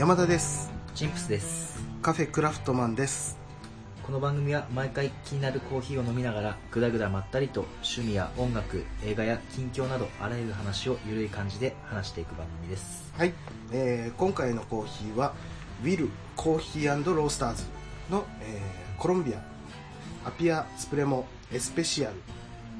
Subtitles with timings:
[0.00, 0.72] 山田です。
[0.94, 1.78] チンプスです。
[2.00, 3.38] カフェクラフトマンです。
[4.02, 13.12] この番組は毎回気になるコーヒーを飲みながらぐだぐだまったりと趣味や音楽映画や近況などあらゆる話をゆるい感じで話していく番組です。
[13.14, 13.34] はい、
[13.72, 15.34] えー今回のコーヒーは
[15.84, 17.64] ウィルコーヒーロースターズ
[18.10, 19.42] の、えーコロンビア
[20.26, 22.16] アピアスプレモエスペシアル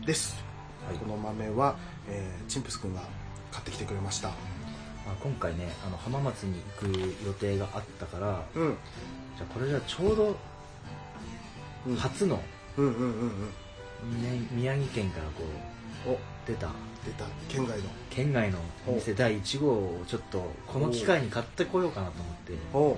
[0.06, 0.42] です、
[0.88, 0.96] はい。
[0.96, 1.76] この豆は、
[2.08, 3.02] えーチンプス君が
[3.52, 4.28] 買ってきてくれました。
[4.28, 4.34] ま
[5.06, 8.76] あ、今回ねあの浜松に行く予定があったからうん。
[9.36, 10.36] じゃあこれじゃあちょうど
[11.86, 11.96] うん。
[11.96, 12.42] 初の、
[12.76, 13.50] うんうんうん
[14.02, 14.22] うん。
[14.22, 15.42] ね宮城県からこ
[16.06, 16.18] うお。
[16.46, 16.68] 出た。
[17.04, 17.24] 出た。
[17.48, 17.84] 県外の。
[18.10, 18.92] 県外のお。
[18.92, 22.52] 店第1号をちょっとこの機会に買ってこようかなと思って。
[22.74, 22.96] お。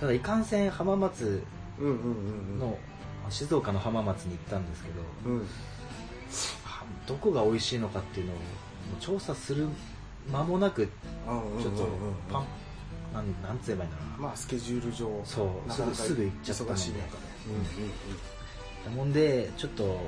[0.00, 1.42] ただいかんせん浜松
[1.78, 2.58] うんうんうんうん。
[2.58, 2.78] の
[3.30, 5.46] 静岡の浜松に行ったんですけどうん。
[6.66, 8.36] あどこが美味しいのかっていうのを
[9.00, 9.68] 調査する
[10.30, 10.88] 間もなく
[11.26, 11.62] うんうんうんうん。
[11.62, 11.88] ちょっと
[12.30, 12.44] パン
[13.14, 15.08] なんなんつえばいいんだろうな、まあスケジュール上。
[15.24, 16.74] そうすぐすぐ行っちゃったので。
[16.74, 17.02] 忙しい中で。
[18.84, 19.98] だもんでちょっと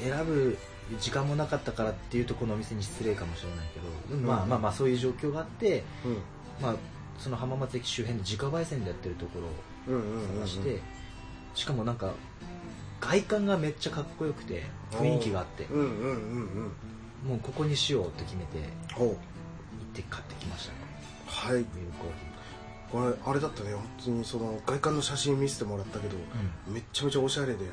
[0.00, 0.58] 選ぶ
[0.98, 3.80] 時間もなかったからっていうとこのお店に失礼かもしれないけ
[4.14, 4.26] ど、うん。
[4.26, 6.10] まあまあまあそういう状況があって、うん。
[6.12, 6.18] うん
[6.60, 6.74] まあ、
[7.18, 10.46] その浜松駅周辺で自家焙煎でやってるところをうんうんうんうん。
[10.46, 10.80] 探して、
[11.54, 12.12] しかもなんか
[13.00, 15.64] 外観がめっちゃかっこよくて雰囲気があって。
[15.70, 15.92] うんうんうん
[17.24, 17.30] うん。
[17.30, 18.58] もうここにしようと決めて
[19.92, 20.78] って買ってきましたね
[21.26, 21.64] はい。
[22.90, 23.72] これあれだったね。
[23.74, 27.68] 本当にその外観の写真見せてもらったけどー、めっちゃめちゃおしゃれでめっ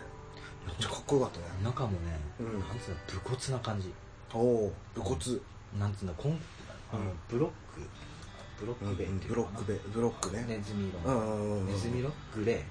[0.80, 1.46] ちゃかっこよかったね。
[1.64, 1.98] 中もね、
[2.40, 2.60] うん。
[2.60, 3.94] なんつうの武骨な感じ。
[4.34, 5.20] おお武骨。
[5.80, 6.40] なんつうのこん
[6.92, 7.08] あの、うん。
[7.30, 7.82] ブロック。
[8.60, 10.46] ブロックベってブロックベブロックね。
[10.48, 11.68] ネズミう色、んうんうんうん。
[11.68, 12.12] ネズミ色？
[12.36, 12.64] グレ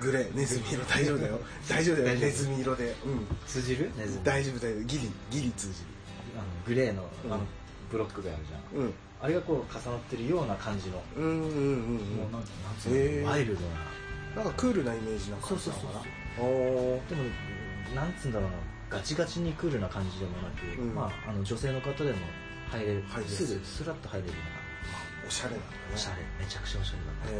[0.00, 0.34] グレー。
[0.34, 0.84] ネズミ色。
[0.86, 1.38] 大丈夫だよ。
[1.68, 2.18] 大丈夫だよ。
[2.18, 2.96] ネズミ色で。
[3.04, 3.18] うん。
[3.18, 3.92] ー通じる？
[3.96, 4.24] ネズミ。
[4.24, 5.74] 大丈夫だよギリギリ通じ
[6.34, 7.32] あのグレーのうん。
[7.32, 7.44] あの
[7.92, 8.86] ブロックがあるじゃん。
[8.86, 11.44] るあれがこう重なってるような感じの、うんうんうんうん。
[11.44, 12.44] うんもうなんなん
[12.80, 13.60] つうの、ワイルド
[14.34, 14.42] な。
[14.42, 15.76] なんかクールなイメージな感じな。
[15.76, 17.22] のかなでも
[17.94, 18.56] なんつうんだろうな。
[18.88, 20.94] ガチガチにクールな感じでもなく、うん。
[20.94, 22.18] まあ、あの女性の方でも
[22.70, 23.04] 入れる。
[23.08, 23.28] 入れる。
[23.28, 24.40] すぐスラッと入れるよ
[25.26, 25.76] おしゃれなんだね。
[25.86, 26.16] うなおしゃれ。
[26.40, 27.30] めちゃくちゃおしゃれだった。
[27.30, 27.32] へ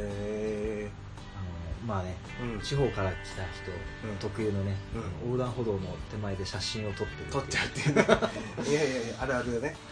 [0.86, 0.90] え
[1.34, 2.60] あのまあねうん。
[2.60, 3.72] 地方から来た人
[4.06, 4.16] うん。
[4.20, 4.76] 特有のね、
[5.24, 5.32] うん。
[5.32, 8.06] 横断歩道の手前で写真を撮ってる撮っちゃうっていうね。
[8.70, 9.74] いやいやいやあるあるだね。
[9.86, 9.91] うん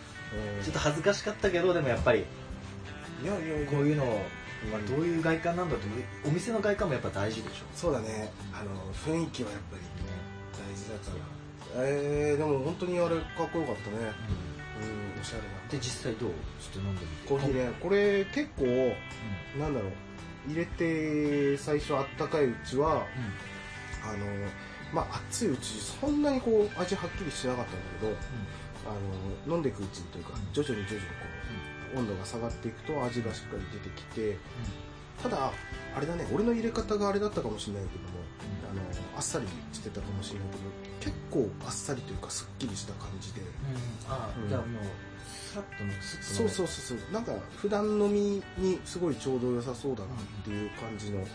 [0.62, 2.24] ちょっと恥ずかしかったけどでもやっぱり
[3.22, 4.06] いやいやいやこういうのを、
[4.64, 5.86] うんまあ、どういう外観なんだって
[6.24, 8.32] お店の外観もやっぱ大事でしょ、そうだね。
[8.52, 9.88] あの雰囲気はやっぱりね
[10.52, 11.84] 大事だから。
[11.84, 14.12] えー、でも本当にあれかっこよかったね。
[15.16, 15.20] うん。
[15.20, 15.48] おしゃれな。
[15.70, 16.30] で実際どう？
[16.60, 17.28] ちょっと飲んでみて。
[17.28, 17.72] コーヒーね。
[17.80, 18.64] これ結構
[19.58, 19.92] なんだろう。
[20.48, 23.06] 入れて最初あったかいうちは
[24.02, 24.26] あの
[24.92, 28.16] まあ熱いうちそんなにこう味はっきりしなかったんだけど
[28.90, 30.52] あの飲んでいくうちにというかうん。
[30.52, 31.26] 徐々に徐々にこ
[31.94, 34.38] う温度が下がっていくと味がしっかり出てきて
[35.22, 35.52] ただ
[35.96, 38.08] あれだね俺の入れ方があれだったかもしれないけども
[38.70, 38.80] あの
[39.16, 40.62] あっさりしてたかもしれないけど
[41.00, 43.40] 結構あっさりというかすっきりした感じで。
[44.08, 44.48] あうん。
[44.48, 44.82] じゃあもう
[45.26, 47.12] スラッともうスッとそうそううそうそう。
[47.12, 51.26] なんか普段飲みにすごいちょうど良さそうだなっていう感じの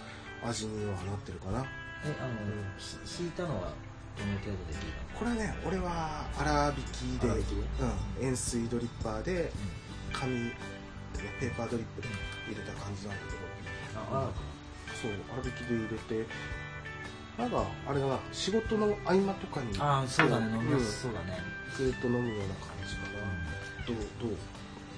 [0.43, 1.65] 味にはなってるかな。
[2.05, 2.31] えあの、
[2.77, 3.73] ひ引いたのは
[4.17, 4.79] どの程度で
[5.13, 7.55] これね俺は粗挽きで粗挽き？
[7.55, 9.51] でうん、塩水ドリッパーで
[10.13, 10.51] 紙ね
[11.39, 12.07] ペーパードリップで
[12.47, 13.37] 入れた感じなんだけど。
[13.95, 14.31] ああ
[15.01, 16.27] そう粗挽きで入れて
[17.37, 21.37] なんかあれだな仕事の合間とかにああそうだねん飲みやすそうだね、
[21.75, 23.19] ずっと飲むような感じかな、
[23.85, 24.37] どうどう？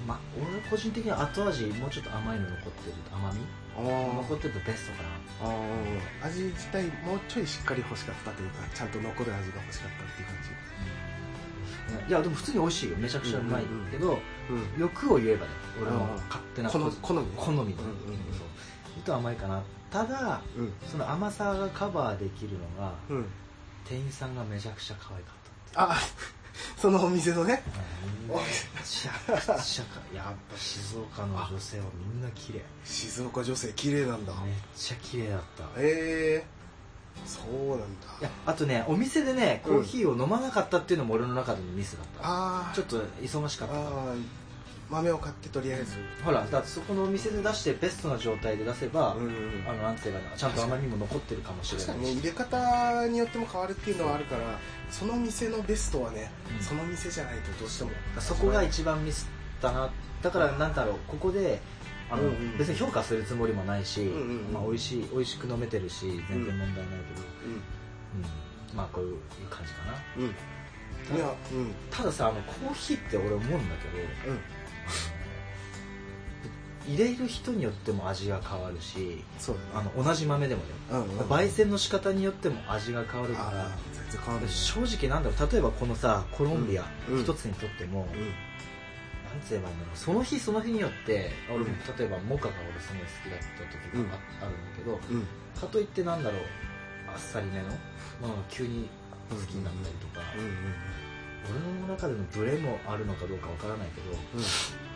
[0.08, 2.96] まあ俺個人的には後味もうちょっと甘いの残ってる。
[3.12, 3.40] 甘み？
[3.40, 10.38] あ残ってるとベストかな味自体もうちょいしっかり欲しかったというかちゃんと残る味が欲しかったっていう感
[12.08, 12.98] いやでも普通に美味しいよ。
[12.98, 14.82] めちゃくちゃうまいけど、じうん。
[14.82, 15.52] 欲を言えばね
[15.82, 16.00] 俺の
[16.30, 17.34] 勝手な好み好みね。
[17.38, 19.62] 好みの、うんうと甘いかな。
[19.92, 20.74] ただうん。
[20.86, 23.26] その甘さがカバーできるのがうん。
[23.86, 25.34] 店員さんがめちゃくちゃ可愛かっ
[25.74, 25.98] たあ
[26.78, 27.64] そのお店のね。
[28.28, 28.36] め
[28.84, 32.62] ちゃくちゃかやっぱ静岡の女性はみんな綺麗。
[32.84, 34.34] 静岡女性綺麗なんだ。
[34.44, 35.64] めっちゃ綺麗だった。
[35.64, 36.46] へえ
[37.26, 37.86] そうなんだ。
[38.22, 43.88] いやあとねお店でねコーヒーを飲まなかったっていうのも俺の中でのミスだった、ああちょっと忙しかったから。
[43.88, 44.24] あー
[44.90, 45.98] 豆を買ってとりあえず。
[46.24, 49.32] ほらだってそこのお店で出してベストな状態で出せば、うんうん
[49.68, 54.42] あのなんていうかなちゃんと甘みも残ってるかもしれ確ないかにね入れ方によっても変わるっていうのはあるから
[54.90, 56.64] その店のベストはね、うん。
[56.64, 57.92] その店じゃないとどうしても。
[58.20, 59.90] そこが一番ミスったな
[60.22, 61.60] だからなんだろうここで
[62.10, 62.58] あの、うんうん。
[62.58, 67.50] 別に評価するつもりもないし、うんうんうんまあ、美味しい美味しく飲めてるし全然問題ないけど、う
[68.72, 68.78] うん。
[68.78, 69.18] まあこういう
[69.50, 70.24] 感じかな。
[70.24, 71.16] んうん。
[71.16, 71.74] いやうん。
[71.92, 73.90] たださあのコーヒーって俺思うんだけ
[74.28, 74.40] どうん
[76.88, 79.90] 入れる人によっても味が変わるしそうだね。
[79.96, 81.26] あの同じ豆でもねうんうんうん。
[81.28, 84.52] 焙煎の仕方によっても味が変わるかあらー全然変わるね。
[84.52, 85.52] 正直なんだろう。
[85.52, 87.22] 例えばこのさコロンビアうん。
[87.24, 88.20] 一つにとっても、うん。
[88.20, 88.32] なん
[89.52, 95.28] えばいいんだろうその日その日によって俺もうん例えばモカが俺すごい好きだった時があ,、あるんだけどうん。
[95.60, 96.42] かといってなんだろう
[97.14, 97.66] あっさりめの
[98.22, 98.88] ものが急に
[99.30, 100.54] 好きになったりとか、うんうん
[101.50, 104.44] 俺の中でのブレもあるのかどうかわからないけどうん。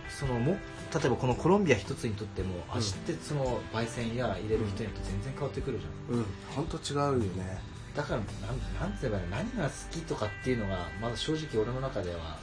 [0.10, 0.58] そのも
[0.94, 2.78] 例えばこのコロンビア一つにとってもん。
[2.78, 6.18] 味ってその焙煎や入れる人によって全然変わってくるじゃん。
[6.18, 6.26] うん。
[6.56, 7.60] 本当違うよね。
[7.96, 12.38] だからなんなんて言えば何が好きとかっていうのがまだ正直俺の中では、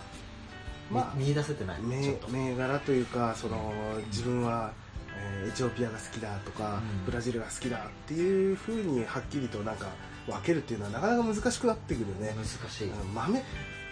[0.91, 1.81] まあみ見出せてない。
[1.83, 3.73] 銘柄というかその
[4.07, 4.73] 自分は、
[5.17, 7.05] えーエチオピアが好きだとか、うん。
[7.05, 9.89] ブラジルが好きだっていうふうにはっきりとなんか
[10.27, 13.15] 分けるっていうのはなかなか難しくなってくるよね、難しい、うん。
[13.15, 13.43] 豆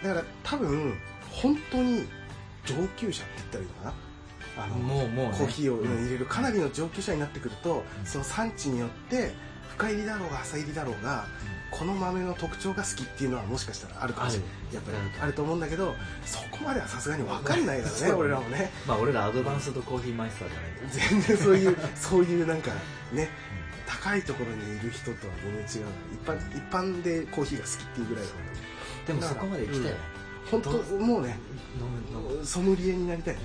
[0.03, 0.93] だから多分
[1.31, 2.07] 本当に
[2.65, 3.93] 上級者って言ったらいいのかな？
[4.63, 8.05] あのもうもう、ね、コーヒーをうん入れるかなりの上級者になってくると、うん。
[8.05, 9.33] その産地によって
[9.75, 11.25] 深入りだろうが浅入りだろうが
[11.69, 14.49] この豆の特徴が好きっていうのはもしかしたらあるかもしれない。
[14.73, 15.57] やっぱりあると思う。
[15.57, 15.93] んだけど
[16.25, 18.71] そこまではさすがに分かんないからね俺らもね。
[18.87, 21.21] まあ俺らアドバンスドコーヒーマイスターじゃない。
[21.21, 22.71] 全然そういう そういうなんか
[23.13, 23.29] ね
[23.85, 25.87] 高いところにいる人とは全然違う。
[26.13, 28.66] 一般一般でコーヒーが好きっていうぐらいだから
[29.07, 30.01] でもそこまで行きたいよね、
[30.51, 31.37] 本当もうね
[32.43, 33.37] ソムリエになりたい。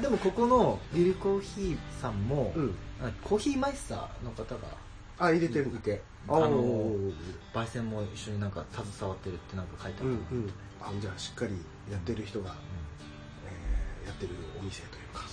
[0.00, 2.74] でもここのビルコーヒーさんも、うん。
[3.00, 4.60] あコーヒーマイスターの方が
[5.18, 5.66] あ入れてる。
[5.66, 6.92] いてああの
[7.54, 11.52] 焙煎も一緒になんか携わってるってなんか書いてあうんった、うんあじゃあしっかり
[11.90, 12.54] やってる人が、
[13.46, 15.24] えーやってるお店というか。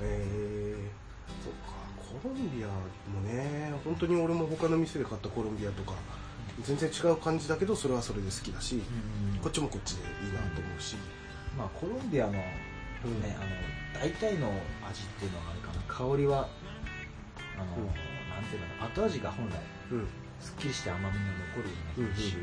[0.00, 1.78] えー、そっか。
[2.22, 5.92] コロンビアもね本当に俺も他の店で買ったコロンビアとか
[6.62, 8.78] 全然違う感じだけどそれはそれで好きだし、う
[9.36, 9.38] ん。
[9.40, 10.96] こっちもこっちでいいなと思うし、
[11.56, 12.44] まあコロンビアのね、
[13.04, 13.10] うん。
[13.10, 14.48] あの大体の
[14.88, 16.48] 味っていうのがあれかな香りは
[17.56, 17.86] あの、うん。
[17.86, 19.54] なんていうの後味が本来
[19.92, 20.08] うん。
[20.40, 21.10] すっきりして甘みが
[21.56, 22.42] 残るような品種、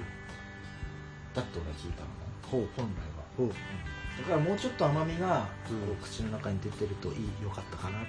[1.34, 2.14] だって俺は聞いたのね。
[2.44, 2.68] ほう。
[2.76, 3.54] 本来は、
[4.18, 5.48] だからもうちょっと甘みが、
[6.04, 8.06] 口の中に出てるといいよかったかなと。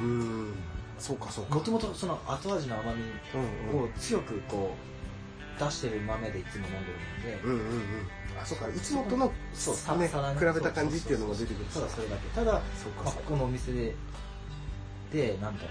[0.00, 0.54] うーん。
[0.98, 1.54] そうかそうか。
[1.54, 3.02] もともとその後味の甘み
[3.78, 4.99] を強くこう
[5.60, 8.06] 出してる豆でいつも飲んでるので、うんうんうん。
[8.40, 9.98] あそうかいつもとのそう。
[9.98, 12.28] ねさらに比べた感じっていうのも出てくるただそれだけ。
[12.30, 13.20] ただ、まあ、そうかそうか。
[13.20, 13.94] ここのお店で
[15.12, 15.68] でなんだろ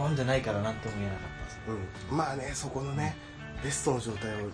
[0.00, 1.20] う飲んでないからなんとも言えなかっ
[1.66, 1.78] たうん、
[2.10, 3.16] うん、まあねそこのね
[3.62, 4.48] ベストの状態を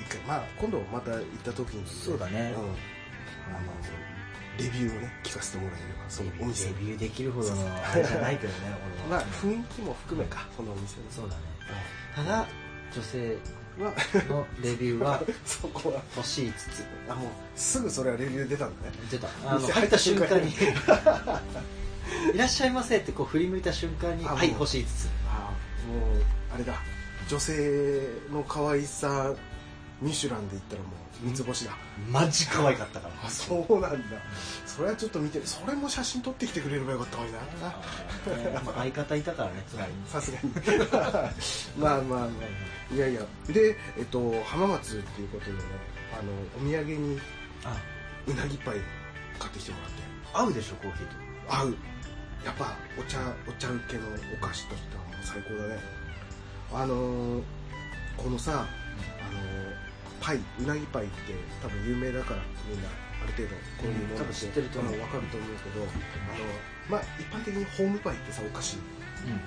[0.00, 2.52] 一回まあ今度また行った時に、そうだね。
[2.56, 2.64] うん、
[3.54, 3.72] あの
[4.58, 6.68] レビューをね聞かせてもらえればそのお店。
[6.68, 8.58] レビューできるほどのあれじゃないけどね
[9.08, 11.10] 俺は、 まあ雰囲気も含めかそのお店の。
[11.10, 11.42] そうだね。
[12.16, 12.46] ただ
[12.94, 13.94] 女性まあの
[14.62, 16.02] レビューは そこは。
[16.16, 18.94] 星5つあもうすぐそれはレビュー出たんだね。
[19.10, 19.28] 出た。
[19.46, 20.50] あの店入った瞬間に。
[20.50, 20.66] 入
[22.34, 25.08] いらっしゃいませってこう振り向いた瞬間にあはいもう星5つ。
[25.28, 25.50] あ
[25.88, 26.22] もう
[26.54, 26.74] あれだ。
[27.28, 29.34] 女性の可愛さ
[30.02, 31.76] ミシュランで言ったらもう三つ星だ、
[32.10, 33.14] マジ可愛かったから。
[33.24, 33.98] あそうなんだ。
[34.66, 37.38] それはちょっと見てそれも写真撮ってきてくれればよかったのにな。
[37.38, 39.64] あーまあ相方いたからね
[40.06, 40.50] さすがに。
[41.78, 42.94] まあまあまあ。
[42.94, 43.20] いやいや。
[43.46, 45.58] で、えっと、浜松っていうことでね
[46.12, 47.20] あのお土産に
[47.64, 47.76] あ。
[48.26, 48.80] うなぎパイ
[49.38, 50.02] 買ってきてもらって。
[50.32, 51.54] 合うでしょコーヒーと。
[51.54, 51.76] 合う。
[52.44, 53.18] やっぱお茶
[53.48, 55.80] お茶受けのお菓子としてはもう最高だね。
[56.74, 57.42] あのー
[58.16, 59.61] このさ、あのー
[60.22, 64.92] パイうなぎパイって多分有名だからみんなある程度こういうもの多分知ってると思う。
[64.92, 65.90] 分かると思うんですけどあの
[66.88, 68.78] まあ一般的にホームパイってさお菓子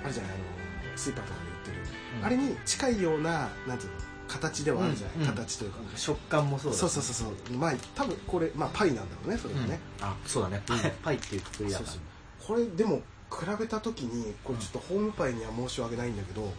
[0.04, 0.32] あるじゃない？
[0.32, 2.24] あのスーパーとかで売ってる、うん。
[2.24, 5.26] あれに近いようななんていうの形ではあるじゃない、うん。
[5.26, 6.78] 形というか、食感もそうだ。
[6.78, 7.56] そうそうそうそう。
[7.56, 10.62] まあ多分これ、まあ、パイなんだろうねそれはね、あそうだね。
[11.02, 11.96] パイっていうくくりだそうから。
[11.96, 12.00] そう
[12.46, 16.52] これでも比べた時にこれちょっとホームパイには申し訳ないんだけど、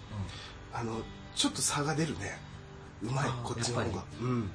[0.74, 1.02] あの
[1.36, 2.38] ちょっと差が出るね
[3.04, 4.04] うまいこっちの方が。
[4.22, 4.50] うん。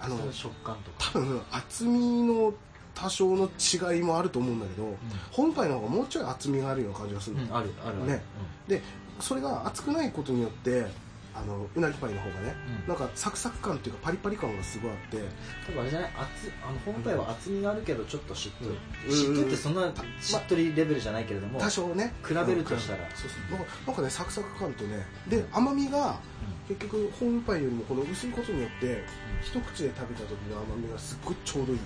[0.00, 1.12] あの食感とか。
[1.12, 2.52] 多分厚みの
[2.94, 3.48] 多少の
[3.94, 4.96] 違いもあると思うんだけど、
[5.32, 8.06] ホームパイの方がもうちょい厚みがあるような感じがするの、うんあるあるある。
[8.06, 8.22] ね。
[8.68, 8.82] で
[9.20, 10.86] それが厚くないことによって
[11.34, 12.88] あのうなぎパイの方がね、うん。
[12.88, 15.18] なんかサクサク感っていうかパリパリ感がすごいあって
[15.66, 16.10] 多分あれじゃない？
[16.10, 18.76] 厚あの本体は厚みがあるけどちょっとしっとり、
[19.08, 19.16] うん。
[19.16, 22.12] しっとりってそんなしっとりレベルじゃないけれども、多少ね。
[22.24, 23.02] 比べるとしたら。
[23.02, 23.16] うん。
[23.16, 23.58] そうそう。
[23.58, 26.20] なんかなんかねサクサク感とねで甘みが
[26.68, 29.04] 結局ホームパイよりもこの薄いことによって
[29.42, 31.78] 一口で食べた時の甘みがすっごいちょうどいい。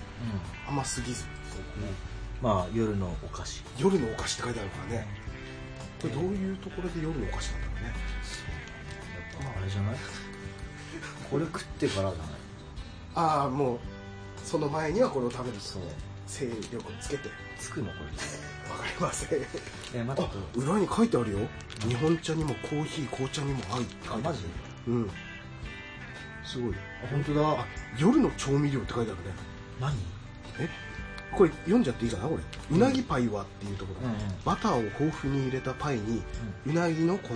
[0.67, 1.25] 甘すぎず。
[2.41, 3.61] まあ夜のお菓子。
[3.77, 5.07] 夜のお菓子って書いてあるからね。
[6.01, 7.81] これどういうところで夜のお菓子なんだろうね。
[9.43, 9.95] やっぱあれじゃない？
[11.29, 12.31] これ食ってからじゃない？
[13.15, 13.79] ああもう
[14.45, 15.81] その前にはこれを食べるそう。
[16.25, 17.29] 精力をつけて。
[17.59, 17.87] つくの？
[17.87, 18.09] これ。
[18.77, 19.39] かりません。
[19.93, 21.39] えまたあ裏に書いてあるよ。
[21.85, 24.21] 日本茶にもコーヒー紅茶にも合うって書いてある。
[24.23, 24.39] あマジ？
[24.87, 25.09] うん。
[26.43, 26.73] すごい。
[27.03, 27.49] あ本当だ。
[27.61, 27.65] あ
[27.97, 29.33] 夜の調味料って書いてあるね。
[29.79, 29.93] 何？
[30.59, 30.69] え？
[31.31, 32.27] これ読んじゃっていいかな？
[32.27, 32.43] これ。
[32.71, 34.19] うなぎパイはっていうところ、うんうん。
[34.43, 36.23] バターを豊富に入れたパイに
[36.65, 37.35] うなぎの粉。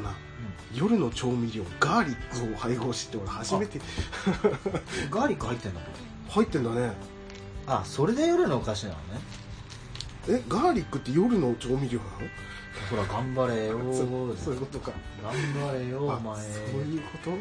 [0.73, 3.79] 夜の調味料ガーリックを配合しって俺初めて。
[5.11, 5.81] ガーリック入ってんだ
[6.29, 6.91] 入ってんだね。
[7.67, 9.01] あそれで夜のお菓子なのね。
[10.27, 12.11] えガーリックって夜の調味料なの？
[12.89, 13.79] ほら頑張れよ。
[13.93, 14.91] そうそういうことか。
[15.23, 16.35] 頑張れよおあ前。
[16.35, 16.41] そ
[16.77, 17.31] ういうこと？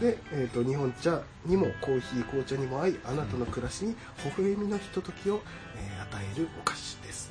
[0.00, 3.94] で、えー、と日本茶にもコーヒー紅茶にも合いあなたの暮らしに
[4.24, 5.40] 微笑みのひとときを、
[5.76, 7.30] えー与えるお菓子です。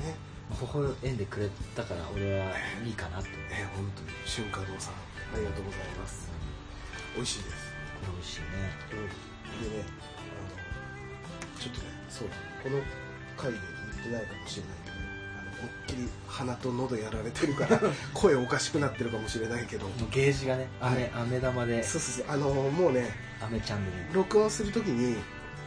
[0.00, 0.16] ね。
[0.50, 2.46] 微笑んでくれたから俺は
[2.84, 4.08] いいかなってこえー、本当に。
[4.24, 6.30] 春華堂さんありがとうございます。
[7.14, 7.72] 美味しいです。
[8.00, 8.46] れ美味しいね。
[8.92, 9.68] うん。
[9.70, 12.28] でねあのちょっとねそう
[12.62, 12.80] この
[13.36, 13.58] 回で
[13.92, 14.95] 言ってないかもしれないけど
[15.60, 17.80] 思いっきり鼻と喉やられてるから
[18.14, 19.86] 声おかしくなってるかもしれないけど。
[20.10, 21.12] ゲージがね飴はい。
[21.14, 21.82] 飴玉で。
[21.82, 22.34] そうそうそう。
[22.34, 23.10] あのもうね
[23.40, 24.14] 飴チャンネル。
[24.14, 25.16] 録音するときに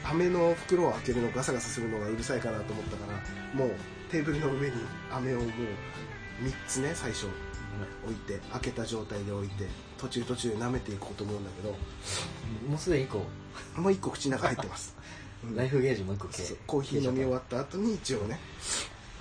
[0.04, 3.20] 飴の袋を開けるのガサガサするのがうるさいかなと思ったから
[3.54, 3.72] もう
[4.12, 4.76] テーブルの上に
[5.12, 7.28] 飴をもう3つね最初
[8.04, 9.66] 置いて開けた状態で置いて
[9.98, 11.70] 途中途中で舐めていこうと思うんだけど
[12.68, 13.26] もうすでにこ
[13.76, 14.96] もう1個口の中入ってます、
[15.56, 16.58] ライフゲージもう一個そう。
[16.66, 18.40] コーヒー飲み終わった後に一応ね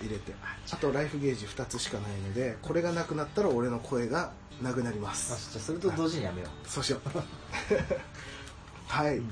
[0.00, 0.32] 入れて。
[0.72, 7.00] あとライフゲージ2つしかないのでこれがなくなったら俺の声がなくなりまあすじゃあそれと同時にやめよそうしよう。
[8.88, 9.22] はい、う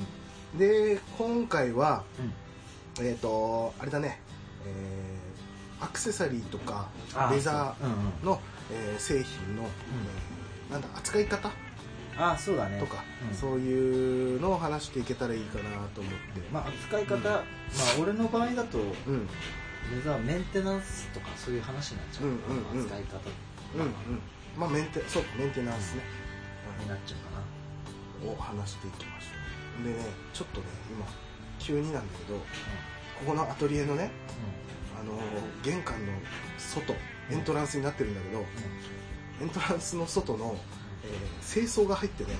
[0.52, 0.58] うん。
[0.58, 2.04] で今回は
[2.98, 3.06] うん。
[3.06, 4.20] えっ、とあれだね、
[4.64, 7.88] えーアクセサリーとかあレザそう。
[7.88, 8.08] うんうん。
[8.22, 8.40] ーの、
[8.72, 11.50] えー製品の、えーなんだ扱い方
[12.18, 12.80] あそうだね。
[12.80, 13.36] とか、うん。
[13.36, 16.40] そういうのを話していけたらいいかなと思って。
[16.50, 17.44] まあ扱い方、まあ
[18.00, 19.28] 俺の場合だとうん
[19.94, 22.84] レザーメンテナンスとかそういう話になっちゃう、うんうんうん。
[22.84, 23.20] 扱い方
[23.76, 23.92] うんうん。
[24.56, 26.02] まあメンテそうメンテナンスね、
[26.82, 28.32] になっちゃうかな。
[28.32, 29.28] を話していきましょ
[29.82, 29.84] う。
[29.84, 31.06] でねちょっとね今
[31.58, 32.44] 急になんだけどこ
[33.26, 34.10] このアトリエのね
[34.98, 35.12] あの
[35.62, 36.12] 玄関の
[36.58, 36.94] 外
[37.30, 38.44] エントランスになってるんだけど、
[39.42, 40.56] エントランスの外の、
[41.04, 42.30] えー清掃が入ってね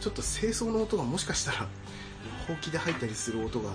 [0.00, 1.58] ちょっと清掃の音がもしかしたら
[2.48, 3.70] ほうきで入ったりする音が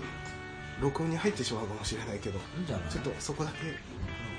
[0.82, 2.40] 録音に入ってしまうかもしれないけど
[2.90, 3.58] ちょっとそこだけ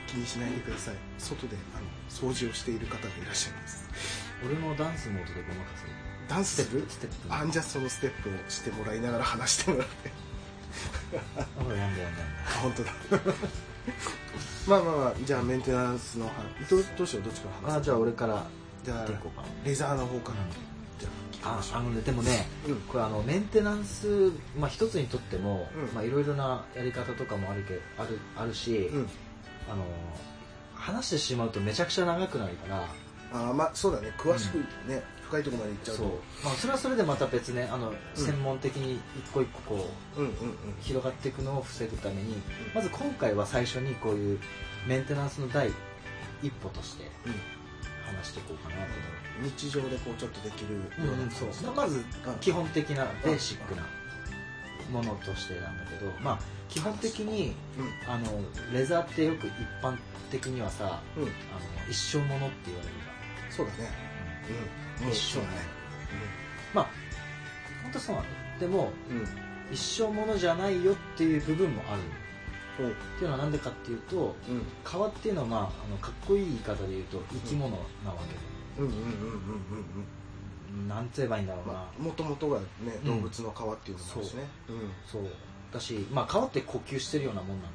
[0.06, 0.94] 気にしないでください。
[1.18, 3.88] 外であの掃除をしている方がいらっしゃいます。
[4.44, 5.84] 俺のダンスモードでごまかす
[6.28, 6.84] ダンスする？
[6.88, 10.10] ステップあんじゃそのステップをしてもらいながら話してもらって。
[11.36, 12.92] あほらやんだやんだやんだあ本当だ。
[14.68, 16.68] まあまあまあじゃあメンテナンスの話。
[16.70, 17.22] どうどうしよう？
[17.24, 17.80] どっちから話す？
[17.80, 18.46] あじゃあ俺から
[18.84, 19.08] じゃあ
[19.66, 20.77] レザーの方から、うん
[21.44, 22.76] あああのねでもねうん。
[22.82, 25.68] これあのメンテナンス、まあ、一つにとっても、
[26.04, 29.08] いろいろなやり方とかもあるけあるあるし、うん。
[29.70, 29.84] あの
[30.74, 32.88] 話してしまうとめちゃくちゃ長くなるから。
[33.32, 34.12] あーまあそうだね。
[34.18, 34.56] 詳しく
[34.88, 36.02] ね、深いところまで行っちゃうと。
[36.02, 36.12] そう、
[36.44, 40.56] まあ、それはそれでまた別ねあの、専門的に一個一個こううんうんうん。
[40.80, 42.34] 広がっていくのを防ぐために
[42.74, 44.40] まず今回は最初にこういう
[44.86, 45.70] メンテナンスの第
[46.42, 47.34] 一歩としてうん。
[48.16, 48.82] 話していこうかなと
[49.42, 51.72] 日常でこうちょっとできるようなうんそう。
[51.74, 52.04] まずうん
[52.40, 53.82] 基本的なベーシックな
[54.90, 58.12] ものとしてなんだけどまあ基本的にうん。
[58.12, 58.24] あの
[58.72, 59.52] レザーってよく一
[59.82, 59.96] 般
[60.30, 61.22] 的にはさうん。
[61.22, 61.30] あの
[61.88, 62.94] 一生ものって言われる
[63.50, 63.78] そうだね。
[64.98, 65.12] じゃん、うん。
[65.12, 65.54] 一生そうだね。
[66.74, 66.90] まあ
[67.82, 68.28] 本当そうなの。
[68.60, 68.90] でも
[69.70, 72.00] 一生ものじゃないよっていう部分もある
[72.90, 74.62] っていうのはなんでかっていうとうん。
[74.84, 77.76] 革っていうのは、まあ、あのかっこいい言い方で言うと生き物な
[78.10, 82.64] わけうんうんうんうんうんうんで、なんて言えばいいんだろうな、まあもともとがね
[83.04, 83.22] うん。
[83.22, 84.48] 動物の皮っていうのもあるしね。
[84.68, 84.72] う。
[84.72, 84.76] ん。
[85.06, 85.22] そう。
[85.72, 87.72] だし、まあ、革って呼吸してるようなもんなんだよ。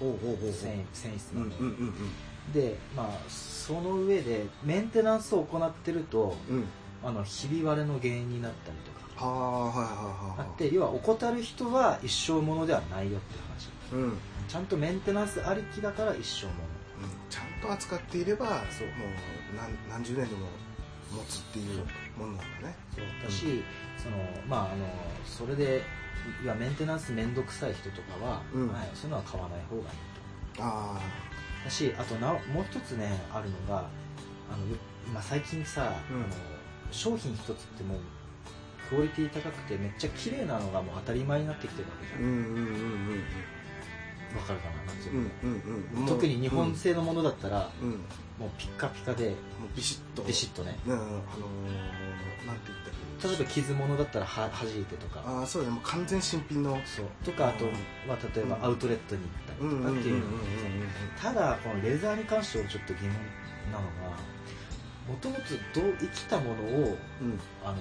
[0.00, 0.52] ほうほうほうほう。
[0.52, 2.52] 繊維繊維質うんなんで、うんうん。
[2.52, 6.56] でまあその上でメンテナンスを行ってるとうん。
[6.56, 6.64] うん
[7.04, 9.24] あのひび割れの原因になったりとか。
[9.26, 10.02] はあはいはいは
[10.34, 10.46] いはい。
[10.48, 14.18] あって要は怠る人は一生ものではないよっていう話うんうん。
[14.48, 16.58] ちゃんとメンテナンスありきだから一生もの
[17.30, 19.08] ちゃんと扱っていればそうもう
[19.56, 20.46] 何何十年でも
[21.12, 21.78] 持つっていう
[22.18, 22.76] ものなんだね。
[22.94, 23.62] そうだし、
[23.96, 24.16] その
[24.48, 24.86] まああの
[25.24, 25.82] それで
[26.42, 28.72] いやメンテナンス面倒くさい人とかは、うん。
[28.72, 29.88] はい、そういうのは買わない方がいい
[30.58, 31.00] あ
[31.64, 33.88] だしあとなおもう一つねあるのが
[34.52, 34.76] あのよ
[35.06, 36.16] 今最近さ、うん。
[36.16, 36.26] あの
[36.90, 37.98] 商品一つってもう
[38.88, 42.64] クオリティ高くてめっちゃ綺麗なのがもう当たり前になってきてるわけじゃん、あうんうんうんうんう
[43.16, 43.22] ん
[44.34, 46.06] わかるかなううんのうんうん。
[46.06, 48.00] 特に日本製のものだったら、うん、うんも
[48.38, 49.34] もうピッカピカでう
[49.76, 50.22] ビシッと。
[50.22, 50.76] ビシッとね。
[50.86, 51.06] うんあのー、
[52.46, 52.78] なんて言っ
[53.20, 55.22] たら例えば傷物だったらは弾いてとか。
[55.24, 55.74] ああそうだね。
[55.74, 56.78] もう完全新品の。
[56.84, 57.06] そう。
[57.24, 57.70] とかあとうん。
[58.10, 58.64] は例えばうん。
[58.64, 60.20] アウトレットに行ったりとかっていう。
[60.20, 60.26] の
[61.20, 63.10] ただこのレザーに関してはちょっと疑問
[63.72, 64.16] なのが
[65.08, 67.28] もともとどう生きたものをうん。
[67.30, 67.76] うんあの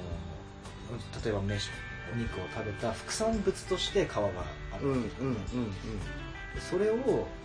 [1.23, 1.69] 例えば飯
[2.13, 4.21] お肉を食べた副産物として皮が
[4.71, 6.24] あるうんうんうんわけで
[6.61, 6.95] それを、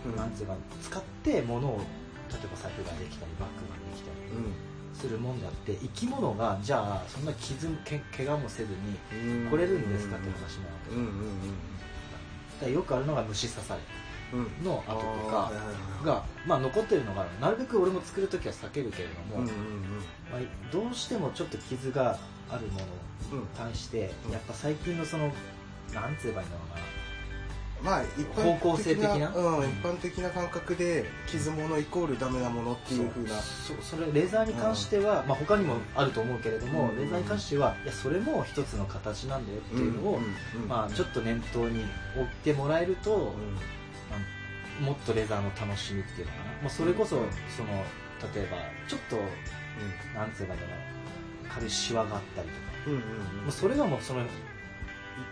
[0.05, 0.15] うん。
[0.15, 1.77] なんつうか使って物を
[2.31, 4.17] 例えば財布ができたりバッグができたり
[4.93, 8.97] するもんであって生き物がじゃあそんな傷け怪我もせずに
[9.43, 9.49] うん。
[9.51, 11.05] 来れるんですかって話なわけうんうん
[12.67, 13.81] うんよくあるのが虫刺され
[14.33, 14.39] うん。
[14.39, 15.51] うんの跡とか
[16.05, 19.49] が、まあ、残ってるのがなるべく俺も作るときは避けるけれども、うんうん
[20.31, 22.17] まあ、どうしてもちょっと傷が
[22.49, 22.85] あるもの
[23.33, 24.31] うんうんに対して、うん。
[24.31, 25.31] やっぱ最近のその
[25.93, 26.90] なんつえばいいんだろうな
[27.83, 29.29] まあ一般方向性的な？
[29.35, 33.23] うん、一般的な感覚で傷物イコールダメなものっていうふう。
[33.23, 33.29] な。
[33.41, 36.97] そうそそれレザーに関しては、まあ、他にもあると思うけれども、うん。
[36.97, 40.19] レザーに関してはいやそれも一つの形なんだよっていうのを、
[40.67, 41.85] まあ、ちょっっと念頭に
[42.15, 43.35] 置いてもらえると、と
[44.09, 47.23] まあもっとレザーの楽しみっていうのかな、まあ、それこそ、うん。
[47.55, 47.69] その
[48.33, 48.57] 例えば
[48.87, 49.17] ちょっと
[50.17, 51.49] なんつえばいいんだろう。
[51.53, 53.43] 軽いシワがあったりとか、うんうんうん。
[53.43, 54.21] もうそれがもうその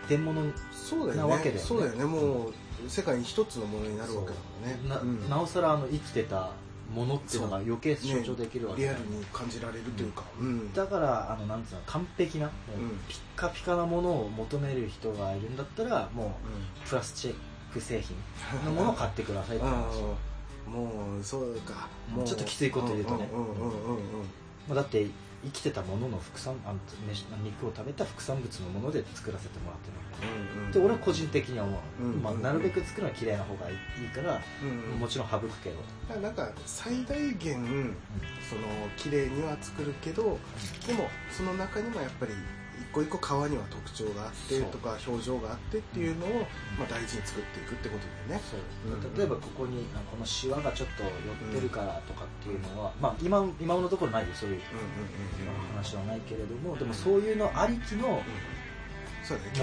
[0.05, 1.17] 一点物にそうだよね。
[1.17, 1.59] なわけだよね。
[1.61, 2.05] そうだよね。
[2.05, 2.53] もう
[2.87, 4.79] 世界に一つのものになるわけだからね。
[4.87, 5.29] な,、うん。
[5.29, 6.51] なおさらあの生きてた
[6.93, 10.23] ものっていうのが余計象徴できるわけだよリアルに感じられるというか。
[10.39, 10.73] うん。
[10.73, 12.89] だからあのなんつうの完璧な、もううん。
[13.07, 16.37] ピッカピカなものを求める人がいるんだったらも
[16.85, 17.35] うプラスチッ
[17.73, 18.15] ク製品
[18.65, 19.73] のものを買ってくださいって話。
[20.01, 20.29] うん
[20.69, 21.87] もうそうか。
[22.13, 23.27] もうちょっときついこと言うとね。
[24.73, 25.07] だって
[25.43, 30.27] 生きてたものの副産あの飯肉を食べた副産物のもので作らせてもらってるわけ。
[30.27, 30.71] うんうん。
[30.71, 37.95] で俺は個人的には思う、うんまあ、なるべく作るのは綺麗な方がいいから、うんうんもちろん省くけど、なんか最大限
[38.49, 38.61] その
[38.97, 40.37] 綺麗には作るけど
[40.85, 42.37] でもその中にもやっぱり一
[42.91, 46.29] 個一個皮には特徴があってそうとか表情があってっていうのを、
[46.77, 48.41] まあ、大事に作っていくってことだよね。
[48.49, 48.93] そう。
[48.93, 54.61] うん例えばここにあこのシワがちょっと寄ってるからとかっていうのは、まあ、今今のところないよそういう
[55.75, 58.23] 話はないけれどもでもそういうのありきのも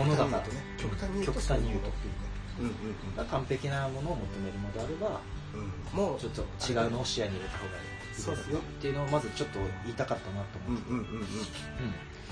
[0.04, 0.42] のだから。
[0.42, 0.48] ね
[0.78, 5.20] 極端に言うと極端に言うと完璧なものを求めるのであれば
[5.54, 5.98] うん。
[5.98, 11.14] もうちょっと違うのを視野に入れた方がいいですよっていうのをまずちょっと言いたかったなとうん思って、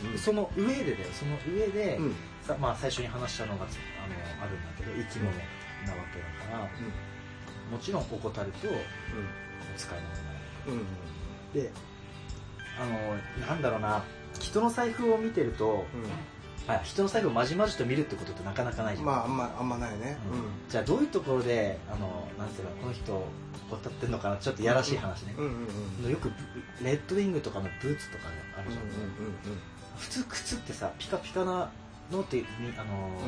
[0.03, 0.07] うん。
[0.07, 1.09] うんうんうんその上でだよ。
[1.13, 2.15] その上で、うん。
[2.43, 3.73] さまあ、最初に話したのがあの
[4.43, 6.69] あるんだけど生き物なわけだから、
[7.71, 8.73] もちろん怠るとお
[9.79, 10.39] 使い物になる。
[10.69, 10.87] うんうん
[11.55, 11.71] で
[12.77, 12.85] あ
[13.41, 14.03] のなんだろうな
[14.41, 15.87] 人の財布を見てると、
[16.67, 20.19] あ人の財布をまじまじと見るってことってなかなかないじゃん、まああんまあんまないね。
[20.31, 20.69] うん。
[20.69, 23.25] じゃあどういうところであのなんていうのこの人
[23.71, 25.53] 怠ってんのかなちょっとやらしい話ね、うんうん
[26.05, 26.31] うんよく
[26.81, 28.25] レッドウィングとかのブーツとか
[28.59, 28.91] あるじゃん、うん
[29.97, 31.71] 普通靴ってさピカピカな
[32.11, 32.45] のってみ
[32.77, 33.25] あのー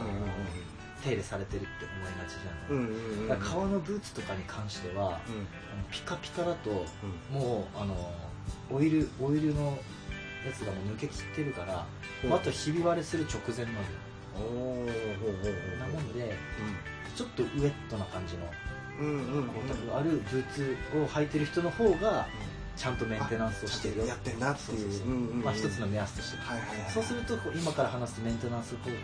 [1.03, 1.69] 手入れされてるって
[2.01, 3.29] 思いがちじゃん、うんうんうんうん。
[3.29, 5.17] だから革のブーツとかに関しては、あの
[5.91, 6.85] ピカピカだと
[7.31, 7.95] もうあの
[8.73, 9.79] オイルオイルの
[10.45, 11.87] やつがもう抜けきってるから、
[12.35, 14.07] あとひび割れする直前まで。
[15.81, 16.35] なもんで
[17.15, 18.51] ちょっとウエットな感じの
[18.99, 19.49] うんうんうん。
[19.49, 22.27] 光沢があるブーツを履いてる人の方が
[22.77, 24.07] ちゃんとメンテナンスをしてるよ。
[24.07, 25.35] やってんなっていう。
[25.43, 26.43] まあ、一つの目安として。
[26.43, 26.91] はいはいはい。
[26.91, 28.97] そうするとこう今から話すメンテナンス方法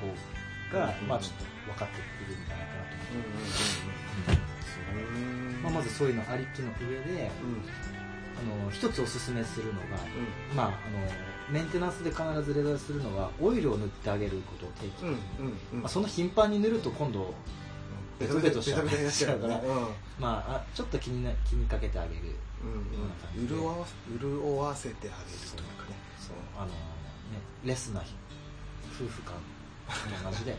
[0.79, 3.49] が、うんまあ、ちょっと分かってくるんじゃないかなと思うんう
[5.01, 5.61] んうんうん。
[5.61, 7.65] う、まあ、まずそういうのありきの上でうん。
[8.33, 10.75] あの一つおすすめするのが、うまあ、あの
[11.51, 15.19] メンテナンスで必ずレザーするのはオイルを塗ってあげることを定期的に、んうん
[15.75, 15.83] うん。
[15.83, 17.35] まあ、その頻繁に塗ると今度
[18.19, 19.61] ベトベトしちゃうから。
[20.21, 23.48] あちょっと気にな気にかけてあげるうんうん。
[23.48, 23.75] 潤わ
[24.20, 25.96] 潤わせてあげるというかね。
[26.18, 26.72] そうあの、ね、
[27.64, 28.03] レスな
[28.94, 30.59] 夫婦間と同じだよ。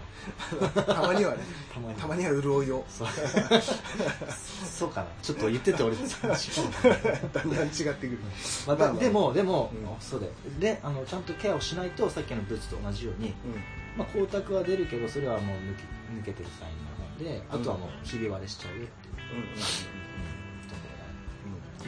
[0.93, 1.43] たまにはね。
[1.73, 2.85] たまにたまには潤いを。
[2.89, 3.07] そう。
[4.65, 5.07] そうかな。
[5.21, 8.19] ちょっと言ってて俺 だんだん違ってくる。
[8.67, 9.87] まあまあでもでも、うん。
[9.99, 10.33] そうだよ。
[10.59, 13.35] であのちゃんとケアをしないとさっきのブーツと同じように、うん。
[13.97, 20.02] まあ、光沢は出るけどそれはもう抜け抜けてるサインなのであとはもうひび割れしちゃうよっていう、うんうんうん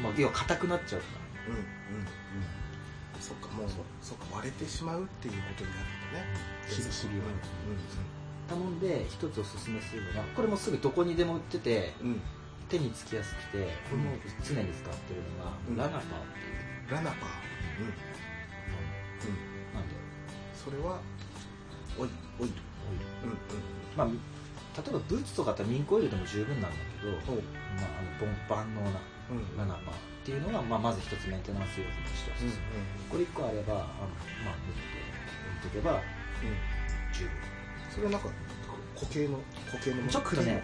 [0.05, 1.01] まあ、要は硬くなっちゃう。
[1.01, 1.07] か
[1.49, 2.07] ら、うんうんうん。
[3.19, 3.69] そっかもう
[4.01, 6.25] そっか割れてしまうっていうことになるんだね。
[6.67, 12.21] ひりひりはね、うんうん、頼んで一つおすすめするのがこれもすぐどこにでも売ってて、うん、
[12.69, 14.11] 手につきやすくてこれも
[14.43, 16.53] 常に使ってるのが、うん、ラナパーってい
[16.89, 16.91] う。
[16.91, 17.29] ラナパー。
[17.79, 17.93] うん、うん、
[19.73, 19.95] なんで？
[20.53, 20.99] それは
[21.97, 22.53] オイオイル。
[22.85, 23.05] オイル。
[23.23, 23.37] うんうん。
[23.97, 28.99] まあ例えばブーツとかだったらミンクオイルでも十分なんだけど、まあ、あのボンパンのなんか
[29.31, 29.77] 7%っ
[30.23, 32.55] ていうのが、まあ、まず一つメンテナンス要素として、うんうん、
[33.09, 35.99] これ1個あればあの、まあ、抜いておけば、うん、
[37.13, 37.31] 十分。
[37.93, 38.29] それはなんか
[38.95, 39.39] 固形の
[39.71, 40.63] 固形のちょっとね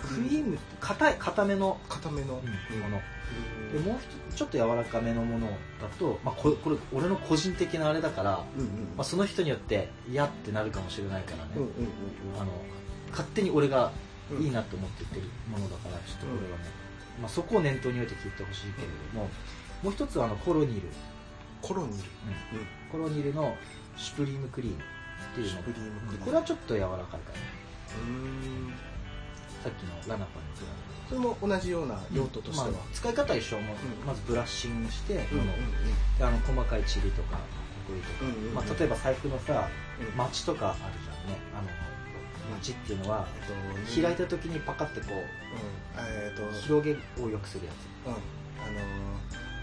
[0.00, 0.54] クリーム？
[0.54, 2.34] っい硬めの硬めの？
[2.34, 2.42] もの、
[3.74, 3.98] うん、でもう
[4.30, 5.48] 一つちょっと柔らかめのもの
[5.80, 11.70] だと、まあ、これこれ俺の個人的なあれだから、うんうん、まあ、その人によって嫌ってなるかもしれないからね、うんうんう
[12.38, 12.52] ん、あの
[13.10, 13.92] 勝手に俺が
[14.40, 16.64] いいなと思って言ってるものだからちょっとこれはね、
[17.20, 19.28] まあ、そこを念頭に置いて聞いてほしいけれども、
[19.82, 20.88] もう一つはあのコロニール、
[21.62, 22.04] コロニル。
[22.90, 23.54] コロニールの
[23.96, 24.80] シュプリームクリームっ
[25.34, 26.24] ていうの。
[26.24, 27.20] これはちょっと柔らかいからね。
[28.08, 28.74] うん。
[29.62, 30.64] さっきのラナパに比
[31.08, 32.70] それも同じようなべて用途としては。
[32.70, 33.60] まあ、使い方は一緒。
[33.60, 34.06] もううん。
[34.06, 35.20] まずブラッシングして、
[36.20, 37.36] あの細かいチリとか
[37.86, 38.28] ホコリとか、うん。
[38.28, 38.48] うん。
[38.48, 39.68] うんまあ、例えば財布のさ
[40.00, 40.16] うん。
[40.16, 41.38] マチとかあるじゃんね。
[41.54, 41.70] あのマ
[42.60, 45.20] チっていうのはえっと開いた時にパカってこううん。
[45.98, 46.50] えっと。
[46.60, 48.06] 広げを良くするやつ。
[48.06, 48.12] うん。
[48.12, 48.16] あ
[48.66, 48.80] のー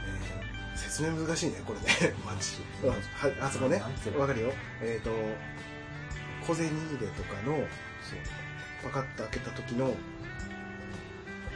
[0.07, 2.89] えー説明難しいねこれね マジうん。
[2.91, 2.99] はい
[3.41, 3.81] あそこね。
[4.17, 4.53] わかるよ。
[4.81, 5.11] えっと
[6.45, 7.67] 小銭入れとかの
[8.83, 9.93] パカッと開けた時の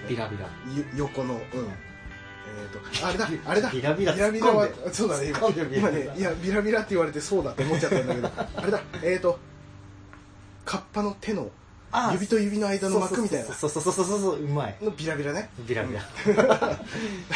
[0.09, 0.47] ビラビラ。
[0.73, 1.39] ゆ横のうん。
[1.39, 3.69] えっと あれだあれだ。
[3.69, 5.29] ビラビラビラビラはそうだね。
[5.29, 8.31] 今今ねいやビラビラって言われてそうだって思っちゃったんだけど。
[8.55, 9.39] あれだえっと
[10.71, 11.49] カッパの手の
[11.91, 13.53] あ指と指の間の膜みたいな。
[13.53, 15.49] そうそうそうそうそうそううまいのビラビラね。
[15.67, 16.01] ビラビラ。
[16.27, 16.35] うん。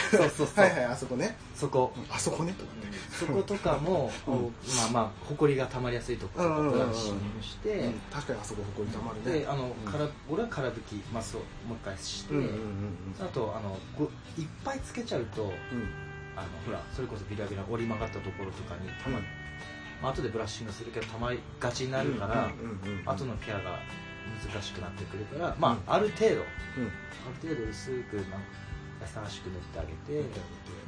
[0.09, 1.35] そうそうそう、はいはいあそこね。
[1.53, 1.91] そこ。
[2.09, 2.87] あそこねとかって。
[3.13, 4.33] そことかも、うん。
[4.77, 7.93] まあまあほこりがたまりやすいところうんうんうんうんブラッシングして、うん。
[8.09, 9.39] 確かにあそこほこりたまるね。
[9.39, 9.91] であの、うん。
[9.91, 12.55] から俺は空拭き、まあ、そうもう一回して、うんうんうん
[13.19, 14.05] あとあのご
[14.41, 15.51] いっぱいつけちゃうとうん。
[16.37, 19.25] あのほらそれこそビラビラ折り曲がったところとかにたま、うん
[20.01, 22.49] まあ後でブラッシングするけどたまりがちになるから、
[23.05, 23.79] 後のケアが
[24.51, 25.79] 難しくなってくるから、まあ、うん。
[25.87, 26.35] ある程度。
[26.35, 26.41] うん。
[26.41, 26.41] あ
[27.41, 28.37] る程度薄くなんか
[29.01, 30.19] 優しく塗ってあげて、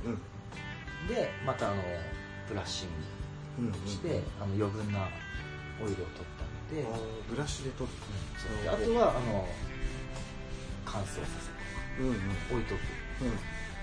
[0.06, 1.08] うん。
[1.08, 1.82] でまたあの
[2.48, 2.90] ブラッシン
[3.60, 5.08] うんグして、あの余分な
[5.82, 6.88] オイルを取ってあげて、
[7.30, 7.96] ブラシで取る
[8.38, 8.64] そう。
[8.64, 9.48] であとはあの
[10.86, 11.14] 乾燥さ
[11.98, 12.16] せうんうん。
[12.16, 12.80] て置いとく。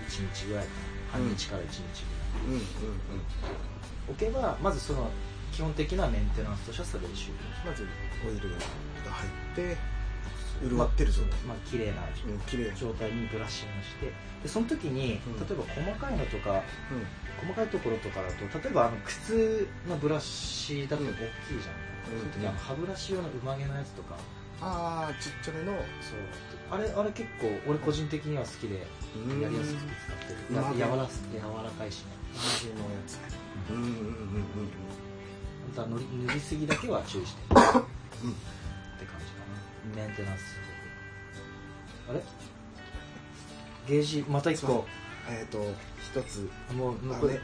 [0.07, 0.67] 1日ぐらい
[1.11, 2.05] 半日から1日
[2.47, 2.63] ぐらい、
[4.09, 5.11] 置けばまずその
[5.53, 7.87] 基本的なメンテナンスとしてはそれで終了まず
[8.27, 8.57] オイルが
[9.13, 9.77] 入って
[10.63, 11.31] 潤ってる状態。
[11.47, 14.13] まあ綺麗な状態にブラッシングして。
[14.43, 15.37] でその時に、うん。
[15.41, 17.07] 例えば細かいのとかうん。
[17.43, 21.15] 細かいところとかだと例えばあの靴のブラシだと大きい
[21.61, 21.73] じゃ
[22.11, 22.21] ん、うん。
[22.21, 24.17] その時歯ブラシ用のうまげのやつとか。
[24.61, 25.73] ああちっちゃめの。
[26.01, 26.19] そう。
[26.71, 28.87] あれあれ結構俺個人的には好きで
[29.17, 29.41] うん。
[29.41, 30.39] やりやすくて使ってる。
[30.51, 30.89] 柔ら柔
[31.65, 33.15] らかいしね同じのやつ。
[33.15, 33.21] ね
[33.71, 33.97] うんうんうんうん。
[35.75, 37.43] 本当は塗り塗りすぎだけは注意して。
[37.43, 37.93] って感じか
[39.87, 40.03] うんな。
[40.07, 40.43] メンテナンス
[42.11, 42.23] あれ？
[43.89, 44.87] ゲージまた一個。
[45.29, 45.59] えっと
[46.03, 46.49] 一つ。
[46.75, 47.35] もう残り。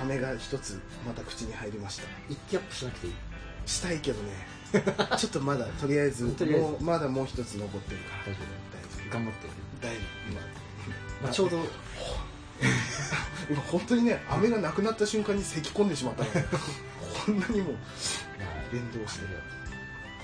[0.00, 2.04] 飴飴が一つまた口に入りました。
[2.28, 3.12] 一気アップしなくていい。
[3.66, 4.30] したいけどね。
[5.18, 6.66] ちょっとまだとりあえずとりあえず。
[6.66, 8.24] もうまだもう一つ残ってるから。
[8.24, 8.40] 大丈
[9.08, 9.12] 夫。
[9.12, 9.46] 頑張って。
[9.46, 11.24] る大丈夫。
[11.24, 11.58] まあ、ちょうど
[13.50, 16.32] 今本当にね飴がなくなった瞬間に咳き込んでしまったの。
[16.32, 16.44] で
[17.26, 17.74] こんなにも
[18.72, 19.40] 連動してる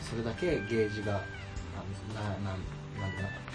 [0.00, 1.20] それだけゲージがあ
[2.14, 2.56] なな
[3.00, 3.48] なんでなかっ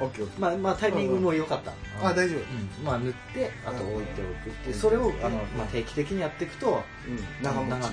[0.00, 1.72] オッケーまあまあタイミングも良かった。
[2.06, 2.38] あ大丈夫。
[2.38, 5.56] うん、まあ塗ってあと置いておくってそれをあの、うん。
[5.56, 7.90] まあ、定期的にやっていくとーうん長持ち。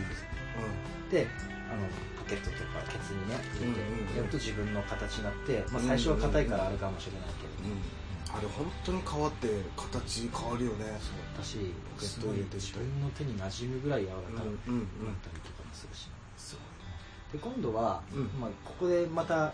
[1.11, 1.27] で
[1.71, 3.73] あのポケットとかケツにね入れ
[4.11, 7.81] てやると自分の形になって、まあ、最初は硬いからあれかもしれないけど、うん、うん、
[8.33, 10.85] あれ本当に変わって形変わるよね。
[10.99, 11.57] そうだし
[11.95, 14.79] ポケット入れて自分の手に馴染むぐらい柔らかくうんうん。
[15.05, 16.57] なったりとかもするし、す
[17.31, 18.23] で今度は、うん。
[18.39, 19.53] まあ、ここでまた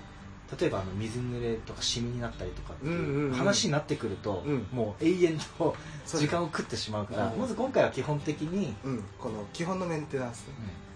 [0.60, 3.34] 例えばあの水濡れとかシミになったりとかってうんうんいううん。
[3.34, 4.68] 話になってくると、うん。
[4.72, 6.22] もう永遠とそう。
[6.22, 7.40] 時間を食ってしまうからうん。
[7.40, 8.74] まず今回は基本的に、
[9.20, 10.46] この基本のメンテナンス、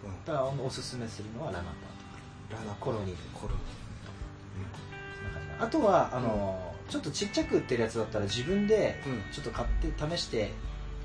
[0.04, 0.10] うん。
[0.10, 0.26] うん。
[0.26, 1.74] だからおすすめするのはラナパー
[2.66, 3.66] ラナコロニーコロニと
[5.60, 9.22] かあとはあの、ちょっとちっちゃく売ってるやつだったら自分でうん。
[9.34, 10.52] ちょっと買って試して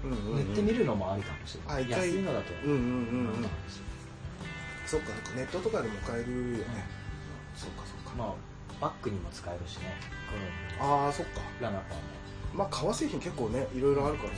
[0.05, 2.09] うんうん塗ってみるのもありかもしれない、あ一回。
[2.09, 3.43] 安いのだと、うんうんうんううん。
[3.43, 3.47] ん
[4.87, 5.37] そっかそっか。
[5.37, 6.65] ネットとかでも買えるよね、
[7.55, 8.35] そっかそっか、まあ
[8.81, 9.95] バッグにも使えるしね。
[10.81, 11.41] ああそっか。
[11.61, 12.03] ーラナパーも。
[12.55, 14.37] まあ革製品結構ねいろいろあるからね。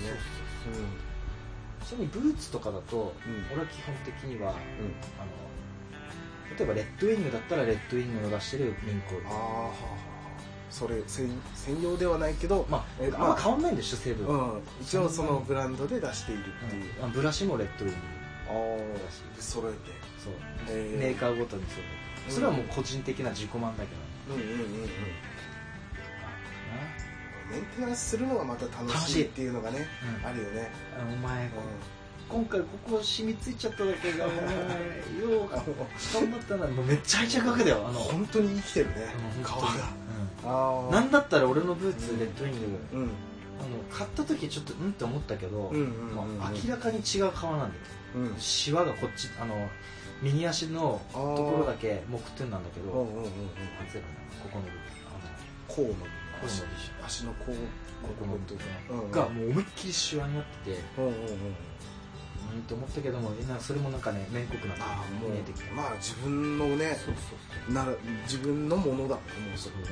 [0.64, 0.88] そううん。
[1.86, 3.44] ちなみにブーツとかだと、うん。
[3.52, 4.58] 俺は基本的にはあうん。
[4.88, 9.26] の例えばレッドウィングだったらレッドウィングの出してるミンコイル。
[9.28, 10.11] ああはあはあ
[10.72, 17.12] それ専専用ではないけどまあえあんま変わんないんでしょ成分、うん、一応そのブランドで出しているっていう、うん。
[17.12, 17.98] ブラシもレッドウィング
[18.48, 19.78] ああで揃えて。
[20.18, 20.32] そう、
[20.76, 20.98] へー。
[20.98, 22.32] メーカーごとにそう。
[22.32, 24.58] それはもう個人的な自己満だけどうんうんうん。
[24.58, 24.84] うん。
[24.84, 24.88] あ
[27.50, 29.86] メンテナンスするのがまた楽しいっていうのがね
[30.20, 30.70] うんあるよね。
[30.96, 31.50] あお前う
[32.28, 35.50] 今回ここ染みついちゃっただけがお前よう
[36.14, 36.66] 頑張ったな。
[36.66, 38.00] めっちゃ愛着くだよあの。
[38.00, 38.94] ん本当に生きてるね。
[39.38, 40.01] うん皮が
[40.44, 43.10] なんだったら俺のブーツレッドウィングうん。
[43.60, 46.14] あの買った時ちょっとうんって思ったけど、うんうんうんうん。
[46.14, 46.26] もう
[46.64, 47.80] 明らかに違う革なんだよ。
[48.16, 48.36] うん。
[48.38, 49.68] シワがこっちあの
[50.20, 53.28] 右足のところだけ木天なんだけどうんうんうんうん。
[53.28, 54.78] 外れるなここの部分。
[55.08, 55.96] あ甲の甲の
[56.44, 56.62] 足
[57.04, 57.56] 足の甲の
[58.02, 58.54] ここの部と
[58.88, 61.18] 分うんがもう思いっきりシワになっててうんうんうん。
[61.20, 61.26] うん
[62.52, 65.70] って思ったけどもなそれもなんかね面濃くなってああも見えてきた。
[65.72, 67.92] うまあ自分のねそうそうなら
[68.24, 69.14] 自分のものだもんね
[69.48, 69.82] もうそれね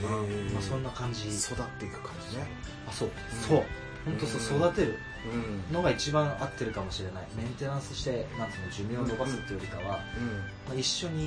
[0.00, 1.28] まあそんな感じ。
[1.28, 2.46] 育っていく感じね。
[2.88, 3.10] あそう、ん。
[3.40, 3.64] そう。
[4.04, 4.68] 本当そううん。
[4.68, 4.98] 育てる
[5.70, 5.74] うん。
[5.74, 7.26] のが一番合ってるかもしれない。
[7.36, 10.38] メンテナンスしてなんつうの寿命を伸ばすっていうよりかは、うん。
[10.68, 11.26] まあ、一緒に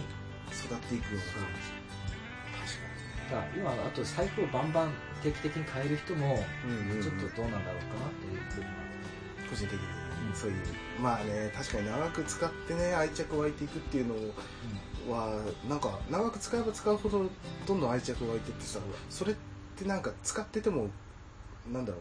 [0.51, 1.75] 育っていくような感じ。
[3.31, 4.91] だから今あと財布をバンバン
[5.23, 6.37] 定期的に変える人も
[7.01, 8.69] ちょっとどうなんだろうかなっていう部分は
[9.49, 9.79] 個人的に
[10.29, 10.35] うん。
[10.35, 10.57] そういう。
[11.01, 14.15] まあね確かに長く使ってね愛着湧いていくっていうの
[15.09, 17.25] はなんか長く使えば使うほど
[17.67, 19.35] どんどん愛着湧いてってさそれっ
[19.75, 20.87] てなんか使ってても
[21.71, 21.99] なんだろ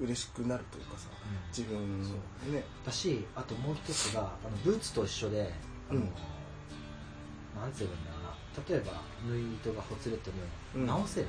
[0.00, 1.08] う嬉しくなるというかさ
[1.56, 2.64] 自分そね。
[2.84, 5.52] だしあともう一つがあのブーツと一緒で
[5.90, 6.06] あの、うん。
[7.60, 8.68] なんて言うんだろうな。
[8.68, 8.92] 例えば
[9.28, 10.30] 縫い糸がほつれて
[10.74, 10.86] うん。
[10.86, 11.26] も直せる、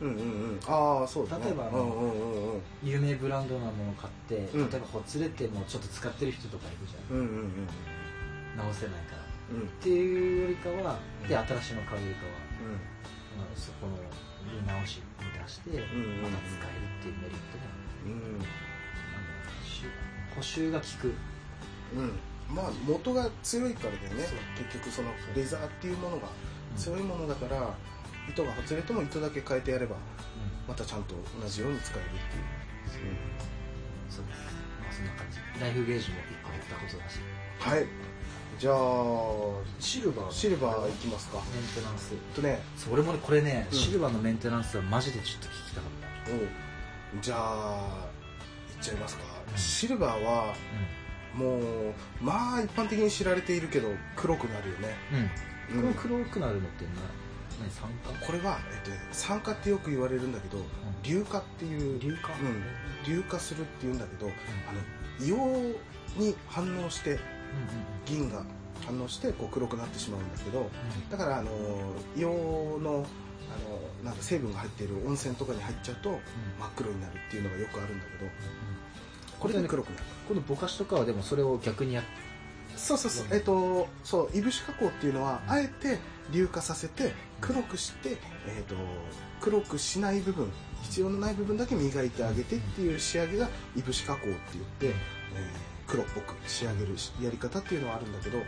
[0.00, 0.20] うんうんう
[0.54, 0.60] ん。
[0.66, 1.44] ああそうだね。
[1.46, 2.62] 例えばあのうんうんうんうん。
[2.82, 4.70] 有名ブランドなものを買って、うん。
[4.70, 7.66] 例えばほつれてもちょっと使ってる人とかいるじゃん、うんうんうん。
[8.56, 9.22] 直せないから。
[9.22, 11.28] うんっていうよりかは、うん。
[11.28, 12.72] で新しいの買うよりかは、うん。
[13.40, 14.02] まあそこの縫
[14.58, 15.70] い直しに出して、
[16.20, 17.64] また使えるっていうメリットも
[18.06, 18.40] うん。
[18.40, 18.44] あの
[19.64, 19.84] し
[20.34, 21.14] 補修が効く。
[21.96, 22.54] うん。
[22.54, 24.24] まあ元が強いからだよね。
[24.24, 24.38] そう。
[24.64, 26.28] 結局そのレザーっていうものが
[26.76, 27.74] 強いものだから
[28.28, 29.96] 糸がほつれても糸だけ変えてやれば
[30.66, 32.16] またちゃんと同じように使えるって
[32.98, 33.16] いう、
[34.10, 34.24] そう。
[34.26, 34.38] です。
[34.80, 35.38] まあそんな感じ。
[35.60, 37.20] ライフゲージも1個減ったことだし。
[37.58, 38.07] はい
[38.58, 38.74] じゃあ
[39.78, 41.38] シルバーシルバーいきますか。
[41.54, 42.12] メンテナンス。
[42.34, 42.60] とね。
[42.76, 43.78] そう俺もねこれね、うん。
[43.78, 45.90] シルバーのメンテナンスはマジでちょっと聞きたかっ
[47.18, 48.08] おじゃあ
[48.76, 49.56] いっちゃいますか、うん。
[49.56, 50.54] シルバーは
[51.32, 51.62] たもう
[52.20, 54.96] まあ一般的に知られているけど黒くなるよね、
[55.72, 56.90] うん、黒くなるのってな
[57.60, 60.64] 何酸化これは、えっとね、酸化ってよく言われるんだけど
[61.04, 62.32] 硫化っていう硫化？
[62.32, 64.80] うん、硫化するっていうんだけど、あの
[65.26, 65.74] 硫
[66.16, 67.18] 黄に反応して
[68.06, 68.42] 銀が
[68.86, 70.68] 反応してこう黒くなってしまうんだけどうん。
[71.10, 71.50] だからあの
[72.16, 73.06] 硫黄の
[73.50, 78.30] あのなんか成分が入っている温泉とかに入っちゃうと真っ黒になるっていうのがよくあるんだけど
[79.40, 80.02] これで黒くなる。
[80.28, 82.04] このぼかしとかはでもそれを逆にやっ
[82.76, 83.26] そうそうそう。
[83.26, 83.34] うん。
[83.34, 85.98] えっとそういぶし加工っていうのはあえて
[86.30, 88.74] 硫化させて黒くして、えっと
[89.40, 90.50] 黒くしない部分
[90.82, 98.42] 必要のない部分だけ磨いてあげてっていう仕上げがいぶし加工って言って、えー黒っぽく仕上げるやり方っていうのはあるんだけど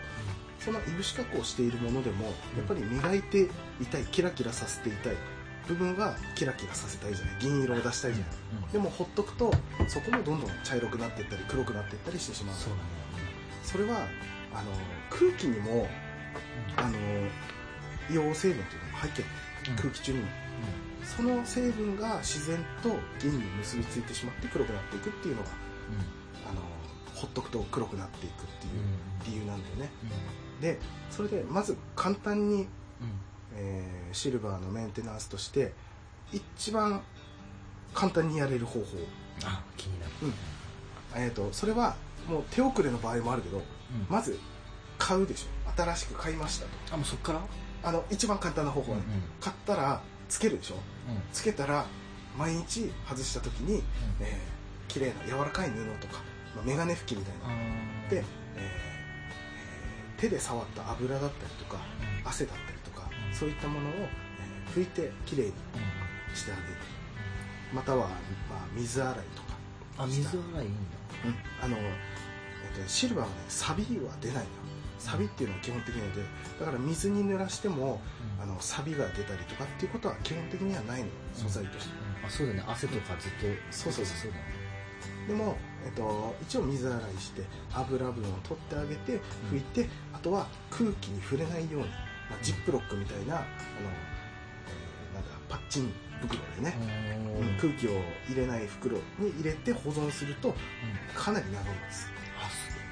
[0.59, 2.31] そのいぶし加工しているものでもや
[2.62, 3.48] っぱり磨いて
[3.81, 5.16] いたいキラキラさせていたい。
[5.68, 7.37] 部分はキラキラさせたいじゃない。
[7.38, 8.72] 銀色を出したいじゃない。
[8.72, 9.53] でもほっとくと
[9.88, 12.57] そこもどんどん茶色くなっていったり黒くなっていったりしてしまう。
[12.57, 12.83] そうだね。
[13.62, 14.07] それは
[14.53, 14.72] あの
[15.09, 15.88] 空気にも
[16.76, 16.98] あの
[18.09, 19.29] 硫黄成分というのが入ってる。
[19.68, 19.76] うん。
[19.76, 20.26] 空気中にも。
[21.05, 25.48] その成分が自然と銀に結びついてしまって黒くなっていくっていうのが
[27.20, 28.72] ほっとくと黒くなっていくっていう
[29.26, 29.90] 理由なんだよね。
[30.61, 30.78] で
[31.11, 32.66] それでまず簡単に、
[33.54, 35.72] えーシルバーのメンテナンスとして
[36.33, 37.00] 一番
[37.94, 38.87] 簡単にやれる方法、
[39.44, 40.12] あ気になる。
[41.14, 41.94] えー、とそれは
[42.28, 43.62] もう手遅れの場合もあるけど
[44.09, 44.38] ままず
[44.98, 45.70] 買うでしょ。
[45.76, 46.94] 新しく買いましたと。
[46.94, 47.40] あもうそっから？
[47.83, 49.04] あの一番簡単な方法はね、
[49.40, 50.74] 買ったらつけるでしょ。
[51.33, 51.87] つけたら
[52.37, 53.83] 毎日外した時に、
[54.20, 56.22] えー、綺麗な柔らかい布とか、
[56.57, 57.49] まあ、メガネ拭きみたいな。
[58.11, 58.25] で、えー
[58.57, 61.81] えー手で触った油だったりとか
[62.27, 65.53] 汗だったりとかそういったものを、えー拭いてきれいに
[66.35, 66.67] してあげる。
[67.73, 68.09] または、
[68.51, 69.49] まあ、水洗いとか
[69.99, 71.65] あ水洗いいいんだ。
[71.65, 71.81] あの、え
[72.79, 74.41] っと、シルバーはねサビは出ないの。
[74.43, 74.47] よ
[74.99, 76.23] サビっていうのは基本的なので
[76.61, 78.03] だから水に濡らしても
[78.41, 81.07] あのサビが出たりとかっていうことは基本的にはないの。
[81.07, 81.95] よ素材として、
[82.27, 82.63] あそうだね。
[82.69, 83.47] 汗とかずっと。
[83.71, 84.17] そうそうそう。
[84.19, 84.60] そうだね
[85.31, 89.21] でも、えっと、一応水洗いして油分を取ってあげて
[89.53, 91.88] 拭いて、あとは空気に触れないように、
[92.29, 96.77] まあ、ジップロックみたいなあの、えーなんだパッチン袋でね、
[97.38, 97.90] うんうん空気を
[98.29, 100.53] 入れない袋に入れて保存すると
[101.14, 102.09] かなり長持ちす。
[102.09, 102.49] るあ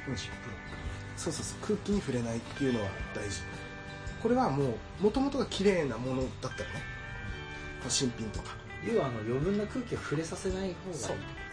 [0.06, 1.20] そうジップロック。
[1.20, 3.40] そうそうそう空気に触れないっていうのは大事。
[4.22, 6.82] これはもうもともとが綺麗なものだったらね。
[7.88, 8.56] 新品とか。
[8.86, 10.74] 要はあの余分な空気を触れさせない方がいい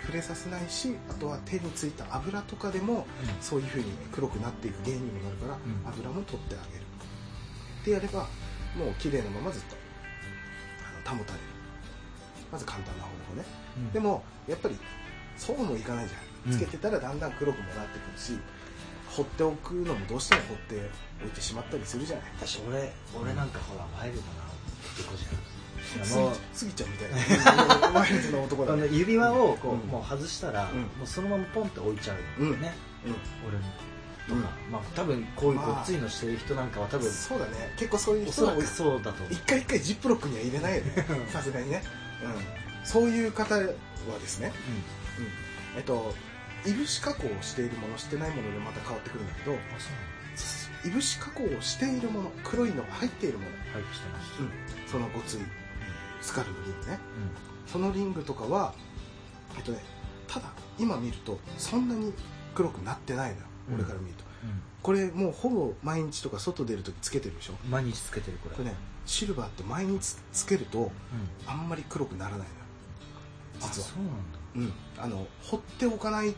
[0.06, 3.08] 触れさせないしあとは手についた油とかでも
[3.42, 5.60] そういうふうに黒くなっていく原因にもなるから、ん。
[5.94, 6.84] 油も取ってあげる。
[7.82, 8.28] ってやれば
[8.78, 9.76] もう綺麗なままずっと
[11.08, 11.46] あの保たれる。
[12.52, 13.44] まず簡単な方法ね、
[13.78, 13.92] うん。
[13.92, 14.78] でもやっぱり
[15.38, 16.52] そうもいかないじゃうん。
[16.52, 18.40] んつけてたらだんだん黒くもなってくるし、
[19.10, 20.90] 放っておくのもどうしても放って
[21.24, 22.26] おいてしまったりするじゃない。
[22.38, 24.28] 私俺俺なんかほらワイルドな
[25.00, 25.34] 男じゃん。
[25.34, 25.38] い
[26.04, 27.12] スやもうギちゃんみたい
[27.92, 28.00] な。
[28.00, 29.80] ワイルドな男だあのね指輪をこう、うん。
[29.88, 30.82] もう外したら、うん。
[30.82, 32.74] もうそのままポンって置いちゃうんだよね、
[33.48, 33.58] 俺
[34.28, 35.66] とか、まあ多分こういうまあ。
[35.68, 37.74] ごっついのしてる人なんかは多分、そうだね。
[37.78, 41.06] 結構そういう人はそうだと一回一回ジップロックには入れないよね。
[41.30, 41.84] さすがにね、
[42.24, 43.74] うん、そういう方はで
[44.28, 44.52] すね、
[45.20, 45.78] うん。
[45.78, 46.14] えっと
[46.66, 54.50] いぶし加工をしているものしてないものでまた変わってくるんだけどいぶし加工をしているもの黒いのが入っているもの、はいしてました、うん、
[54.88, 55.38] そのごつい
[56.26, 57.00] スカルのリングね。
[57.68, 58.74] そのリングとかは
[59.56, 59.80] えっとね
[60.28, 60.48] ただ
[60.80, 62.12] 今見るとそんなに
[62.56, 63.76] 黒くなってないのよ、うん。
[63.76, 64.24] 俺から見ると。
[64.44, 64.62] うん。
[64.82, 67.54] これもうほぼ毎日とか外出るときつけてるでしょ。
[67.64, 68.56] うん毎日つけてるこれ。
[68.56, 70.92] これねシルバーって毎日つけるとうん。
[71.46, 72.50] あんまり黒くならないのよ。
[73.62, 73.88] あ実は。
[73.88, 74.40] そうなんだ。
[74.56, 76.34] うん、あの放っておかない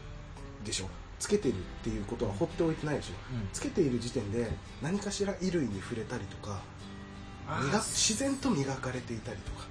[0.65, 0.89] でしょ。
[1.19, 3.13] つけてるっていうことは放っておいてないでしょ。
[3.53, 6.59] つけている時点で何かしら衣類に触れたりとか
[7.79, 9.66] 自然と磨かれていたりとか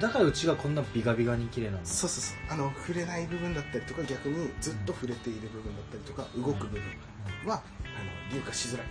[0.00, 1.86] だからうちがこんなビガビガに綺麗なんだ。
[1.86, 2.36] そうそうそう。
[2.50, 6.82] あの触れない部分だったりとか逆にずっと触れている部分だったりとか動く部分
[7.46, 7.62] は
[7.94, 8.86] あの硫化しづらい。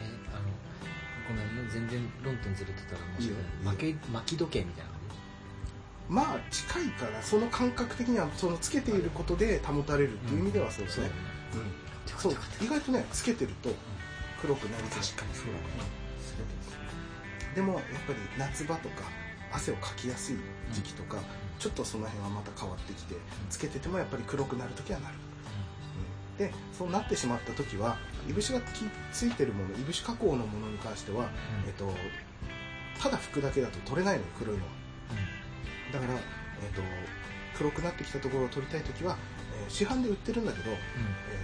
[0.00, 0.44] えあの
[1.28, 1.70] ごめんね。
[1.70, 3.30] 全然論点ずれてたら申し
[3.64, 4.96] 訳ないい巻き時計みたいな感
[6.08, 11.10] まあ近いかなその感覚的にはそのつけていることで保たれるっていう意味ではそうですね、
[11.52, 12.34] そううん。
[12.34, 13.70] そう意外とねつけてると
[14.40, 15.96] 黒くなり確かにそうだね。
[17.54, 19.04] でもやっぱり夏場とか
[19.52, 20.36] 汗をかきやすい
[20.72, 21.18] 時期とか、
[21.58, 23.14] ちょっとその辺はまた変わってきて
[23.48, 25.14] つけててもやっぱり黒くなる時はなる、
[26.38, 26.46] うん。
[26.46, 27.96] でそうなってしまった時は
[28.28, 31.30] いぶしがきついてるものいぶし加工のものに関しては、
[31.66, 31.90] えっと、
[33.00, 34.70] ただ拭くだけだと取れないのよ黒いのは。
[35.92, 36.20] だから、えっ
[36.74, 36.82] と、
[37.56, 39.16] 黒くなってきたところを取りたい時は、
[39.62, 40.78] えー市販で売ってるんだけど、えー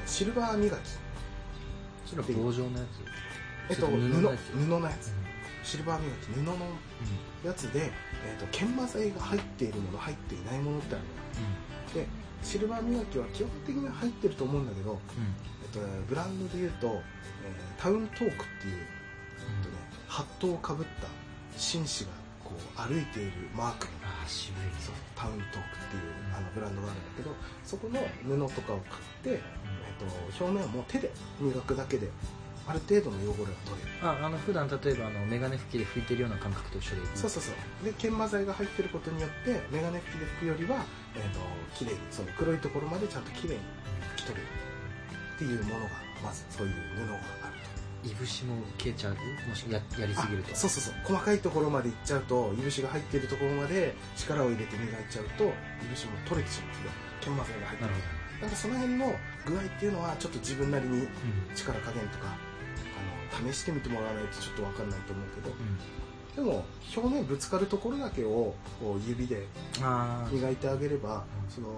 [0.06, 0.80] シルバー磨き。
[2.06, 2.84] それは棒状のや
[3.68, 3.70] つ？
[3.70, 3.96] えっと、布。
[3.96, 4.10] 布
[4.68, 5.12] のやつ
[5.62, 6.56] シルバー磨き布の
[7.44, 7.90] やつで、
[8.26, 11.04] えー、と研磨剤が入っているもの入っていないものってある
[11.88, 12.06] ので
[12.42, 14.98] シルバー磨きは基本的には入ってると思うんだけど、
[15.62, 17.02] えっとね、ブランドでいうと、えー
[17.82, 21.08] タウントークっていう、えっとね、ハットをかぶった
[21.56, 22.10] 紳士が
[22.44, 25.50] こう歩いているマークのああ渋いそうタウントークっ
[25.90, 27.98] ていうあのブランドがあるんだけどそこの
[28.46, 29.38] 布とかを買って、えっ
[30.38, 32.08] と表面をもう手で磨くだけで
[32.66, 33.92] ある程度の汚れが取れる。
[34.02, 37.06] ああの普段例えばあのメガネ拭きで拭いてるような感覚と一緒でいい。
[37.14, 37.84] そうそうそう。
[37.84, 40.84] で研磨剤が入ってることによってメガネ拭きで拭くよりは、
[41.16, 41.40] えー、と
[41.74, 43.60] 綺麗にその黒いところまでちゃんと綺麗に
[44.14, 44.46] 拭き取れる
[45.34, 45.90] っていうものが
[46.22, 47.58] まずそういう布がある
[48.02, 48.08] と。
[48.08, 49.14] いぶしも消えちゃう？
[49.48, 50.52] もしややりすぎると。
[50.52, 50.94] あそうそうそう。
[51.04, 55.52] 細かいところまでいっちゃうといぶしが入っているところまで力を入れて磨いちゃうとい
[55.90, 56.68] ぶしも取れてしまう。
[56.68, 57.90] んですね研磨剤が入ってる。
[57.90, 59.14] なるほだからその辺の
[59.46, 61.06] 具合っていうのはちょっと自分なりにど
[61.54, 62.34] 力加減とか
[62.96, 65.54] あの試してみてもらわないとちょっと分かんないと思うけど。
[66.36, 66.64] うん、うん、でも
[66.96, 69.46] 表面ぶつかるところだけをこう指で
[70.30, 71.50] 磨いてあげれば、うん。
[71.50, 71.68] その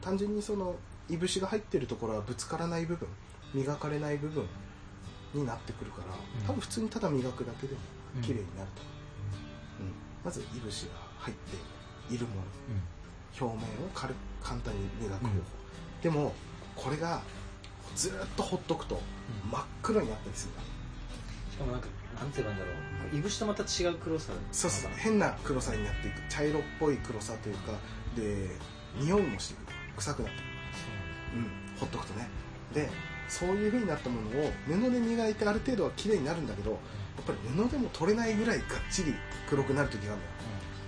[0.00, 0.76] 単純にその
[1.08, 3.08] いぶしが入ってるところはぶつからない部分
[3.54, 4.46] 磨かれない部分
[5.34, 6.46] になってくるから、うん。
[6.46, 7.80] 多分普通にただ磨くだけでも
[8.16, 8.22] うん。
[8.22, 8.82] 綺麗になると、
[9.80, 9.92] うん。
[10.24, 12.42] まずいぶしが入っているもの。
[12.42, 13.46] うん。
[13.48, 15.42] 表面を軽く簡単に磨く方法、うん。
[16.02, 16.34] でも
[16.76, 17.22] これが
[17.94, 18.96] ずーっとほっとくと
[19.44, 19.50] うん。
[19.50, 20.52] 真っ黒になったりする。
[20.52, 20.62] んだ
[21.52, 22.72] しかもなんかなんて言えばいいんだろ
[23.12, 23.16] う。
[23.16, 26.20] いぶしとまた違う黒さそうそう変な黒さになっていく。
[26.28, 27.72] 茶色っぽい黒さというか
[28.16, 28.48] で
[28.98, 29.76] 匂いもしてくる。
[29.96, 30.48] 臭くなってくる。
[31.34, 32.28] うん、ほっとくとね。
[32.74, 32.88] で
[33.28, 36.76] そういう風になったものを布で磨いてある程度は綺麗になるんだけどや
[37.22, 39.14] っぱり布でも取れないぐらいがっちり
[39.48, 40.30] 黒くなる時があるのよ。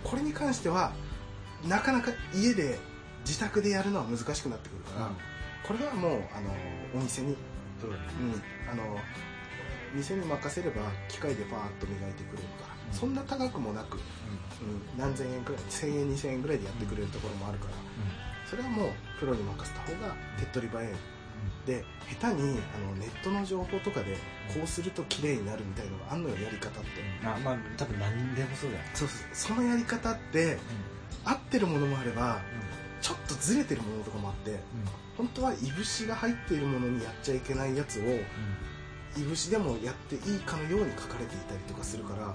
[0.02, 0.92] これに関しては
[1.66, 2.78] なかなか家で
[3.26, 5.10] 自宅でやるのは難しくなってくるから、
[5.66, 6.50] これはもうあの
[6.94, 7.38] お店に、うん、
[8.70, 8.98] あの
[9.94, 12.94] 店に任せれば機械でバーッと磨いてくれるから、うん。
[12.94, 14.00] そんな高くもなく、うん、
[14.98, 17.72] 何千円くらい1000円2000円ぐらいでやってくれるところもあるから、
[18.48, 20.92] それはもうプロに任せた方が手っ取り早い。
[21.66, 21.84] で
[22.20, 24.14] 下手にあのネットの情報とかで
[24.54, 26.88] こうすると綺麗になるみたいのがあんのよやり方って、
[27.22, 28.90] まあまあ多分何でもそうだよね。
[28.94, 30.58] そうそうそのやり方って
[31.24, 32.40] 合ってるものもあれば
[33.04, 34.52] ちょっとずれてるものとかもあって
[35.18, 38.02] 本当はいぶしが入っているものにやっちゃいけないやつを
[39.20, 42.34] いぶしでもやっていいかのように書かれていたりとかするから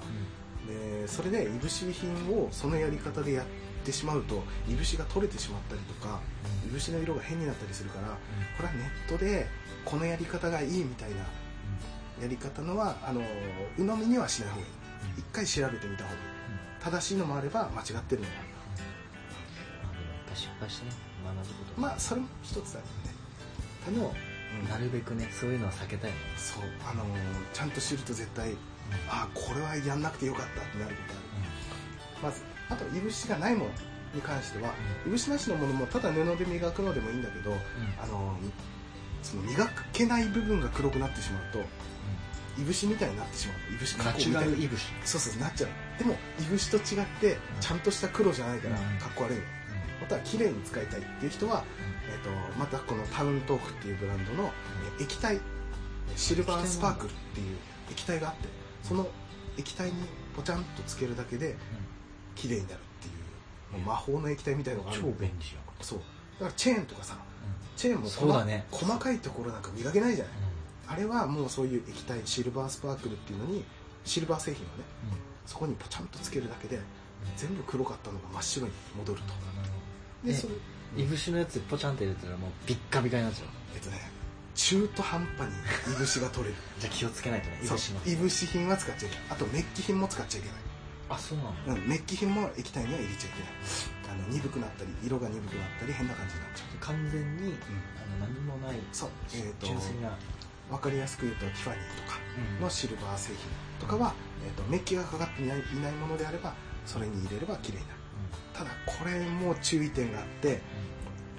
[0.71, 3.45] でそれでいぶし品をそのやり方でやっ
[3.83, 6.19] てしまうといぶしが取れてしまったりとか
[6.63, 8.09] いぶしの色が変になったりするから
[8.55, 9.47] これはネットで
[9.83, 11.17] このやり方がいいみたいな
[12.21, 13.21] やり方のはあの
[13.77, 14.71] 鵜呑みにはしない方がいい。
[15.17, 16.19] 一回調べてみた方がいい。
[16.81, 18.48] 正しいのもあれば間違ってるのもある
[20.39, 20.91] 失敗してね
[21.25, 21.81] 学ぶこと。
[21.81, 23.13] まあそれも一つだよね。
[23.85, 24.13] でも
[24.63, 24.69] うん。
[24.69, 26.17] なるべくねそういうのは避けたいね。
[26.37, 26.63] そう。
[26.89, 27.07] あのー
[27.53, 28.55] ちゃんと知ると絶対
[29.09, 31.23] ああこれはやんなくてよかったってなることある。
[32.23, 33.71] まずあといぶしがないもの
[34.15, 34.73] に関しては
[35.05, 37.53] いぶしなしのものもただ布で磨くのでもいいんだけど
[38.01, 38.51] あのー
[39.21, 41.59] その磨けない部分が黒くなってしまうと
[42.59, 43.73] いぶしみたいになってしまう。
[43.73, 44.51] いぶし加ナチュ工みたいな。
[44.51, 45.69] ラルイブシそうそうなっちゃう。
[45.99, 48.97] でもいぶしと違ってちゃんとした黒じゃないからうん。
[48.97, 49.37] かっこ悪い。
[49.37, 49.43] の
[50.01, 51.63] または綺麗に使いたいっていう人は、
[52.09, 54.51] えー、とまたこのタウントークっていうブランドの
[54.97, 55.39] えー液体
[56.15, 57.57] シルバースパークルっていう
[57.91, 58.47] 液体があって
[58.83, 59.07] その
[59.57, 59.93] 液体に
[60.35, 61.55] ポチャンとつけるだけで
[62.35, 63.07] 綺麗になるって
[63.77, 65.99] いう魔法の液体みたいのがある超便利じそう。
[66.39, 67.17] だからチェーンとかさ
[67.75, 68.65] チェーンもそうだね。
[68.71, 70.33] 細かいところなんか磨けないじゃない。
[70.87, 73.63] あれはもうそういう液体シルバースパークルっていうのに
[74.03, 74.83] シルバー製品をね
[75.45, 76.79] そこにポチャンとつけるだけで
[77.37, 79.25] 全部黒かったのが真っ白に戻ると
[80.23, 80.53] でえそれ
[80.97, 83.47] いぶしのやつポチャンって入れたらもうビッカビカになっちゃう。
[83.75, 84.09] えっとね
[84.55, 86.55] 中途半端にいぶしが取れる。
[86.79, 88.01] じゃあ気をつけないとねいぶしの。
[88.05, 89.25] いぶし品は使っちゃいけない。
[89.29, 90.57] あとメッキ品も使っちゃいけない。
[91.09, 93.53] あそうなのうん、メッキ品も液体には入れちゃいけない。
[94.09, 96.77] あの鈍くなったり色が鈍くなったり変な感じになっちゃう。
[96.79, 97.55] 完全に
[97.97, 99.09] あの何もないそう。
[99.33, 100.17] えっ、と純粋な。
[100.69, 102.19] 分かりやすく言うとティファニーとか
[102.57, 102.61] うん。
[102.61, 103.37] のシルバー製品
[103.79, 104.13] とかは、
[104.45, 106.53] えー、とメッキがかかっていないいないものであれば
[106.85, 107.98] それに入れれば綺麗になる
[108.59, 110.59] ただこれも注意点があって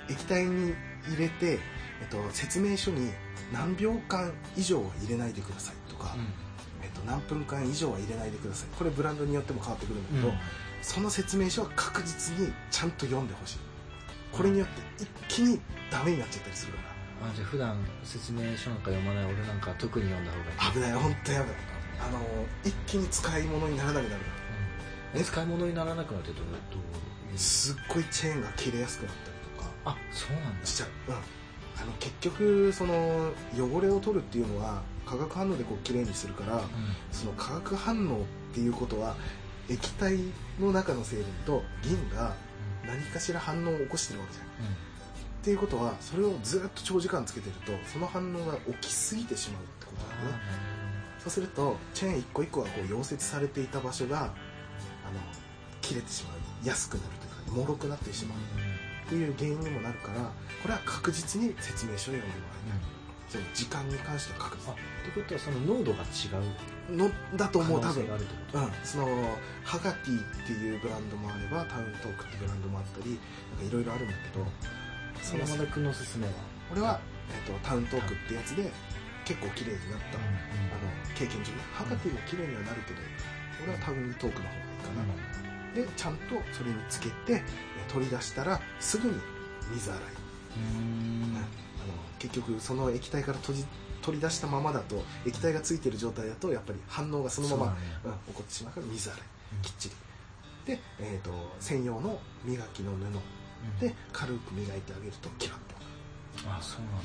[0.09, 0.73] 液体に
[1.07, 1.59] 入れて、
[2.01, 3.11] えっと、説明書に
[3.53, 6.17] 何秒間以上は入れないでくださいとか、
[6.83, 8.69] えっと、何分間以上は入れないでください。
[8.79, 10.35] これブランドによっても変わってくるんだけど、うん。
[10.81, 13.59] その説明書は確実にちゃんと読んでほしい。
[14.33, 15.61] これによって一気に
[15.91, 16.79] ダメになっちゃったりするか
[17.29, 20.57] あじゃあ普段説明書なんか読まない俺なんかは特に読んだ方がいい。
[20.59, 21.49] ら危ない本当やばい。
[22.01, 22.19] あの
[22.65, 24.09] 一気に使い物にならなくなる。
[24.09, 24.40] かうんえ
[25.15, 26.79] 使い物にならなくなってどうど
[27.35, 29.71] うすっごいチェーンが切れやすくなったりとか。
[29.85, 30.67] あそうなんだ。
[30.67, 36.61] しちゃう、うん、あの結局その汚れを取るっていうのは化学反応でこう綺麗にするから
[37.11, 39.17] その化学反応っていうことは
[39.69, 40.19] 液体
[40.61, 42.35] の中の成分と銀が
[42.87, 44.47] 何かしら反応を起こしてるわけじゃん。
[44.47, 50.43] っていうことはそれをずっと長時間つけてるとその反応が起きすぎてしまうってことなんだね
[51.19, 54.35] そうするとチェーン一個一個がこう溶接されていた場所が
[55.11, 55.21] あの
[55.83, 60.31] 切れてしまう安くなるというか脆くなってしまうっていう原因にもなるから
[60.63, 62.81] これは確実に説明書を読んでもらい。
[63.31, 64.75] たい、その時間に関しては確あ
[65.07, 66.97] 実ってことはその濃度が違う。
[66.97, 68.07] のだと思う多分。
[68.13, 68.59] あるってこと。
[68.59, 69.07] うん、その
[69.65, 74.47] ハガティっていうブランドもあればタウントークっていうブランドもあったりいろいろあるんだけど
[75.23, 76.33] その山田君のおすすめは。
[76.71, 77.01] 俺は、
[77.31, 78.71] えっとタウントークってやつで
[79.25, 81.59] 結構綺麗になった、あの経験上ね。
[81.75, 83.01] ハガティも綺麗にはなるけど
[83.65, 86.21] 俺はタウントークの方がいいかな、でちゃんと
[86.53, 87.43] それにつけてえ
[87.89, 89.15] 取り出したらすぐに
[89.73, 91.37] 水洗い、うん。
[91.37, 91.47] あの
[92.19, 93.65] 結局その液体から閉じ
[94.03, 99.23] 取り出したままだと液体がついてる状態だとやっぱり反応がそのままそうん、起こってしまうから水洗い。
[99.63, 99.95] きっちり。
[100.65, 101.31] で、えー、と
[101.61, 103.01] 専用の磨きの布。
[103.79, 105.75] で軽く磨いてあげるとキラッと。
[106.49, 107.01] あそうなんだ。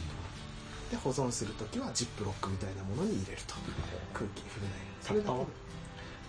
[0.90, 3.56] で保存するときはジップロックみたいなものに入れると。
[4.14, 5.46] 空気に触れないそれだけで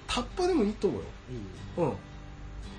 [0.07, 1.07] タッパーでもいいと思うよ。
[1.31, 1.97] いいうん。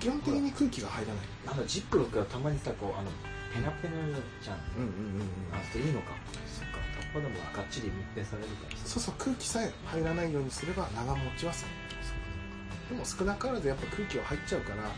[0.00, 1.26] 基本的に空気が入らない。
[1.46, 3.10] なんだジップロックはたまにさこうあの
[3.52, 3.94] ペナペナ
[4.42, 4.58] じゃん。
[4.76, 5.54] うんうんうんうん。
[5.54, 6.12] あそれいいのか。
[6.46, 6.78] そっか。
[7.00, 11.70] タッパーでもがっちり密閉されるからそうそう空気さえ入らないようにすれば長持ちはする。
[12.88, 14.90] でも少なからずやっぱ空気は入っちゃうからあの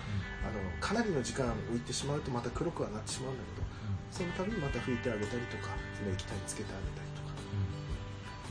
[0.80, 3.66] かなりの時間置いてしまうとまた黒くはなってしまうんだけど
[4.14, 7.09] その度にまた拭いてあげたりとかその液体つけてあげたり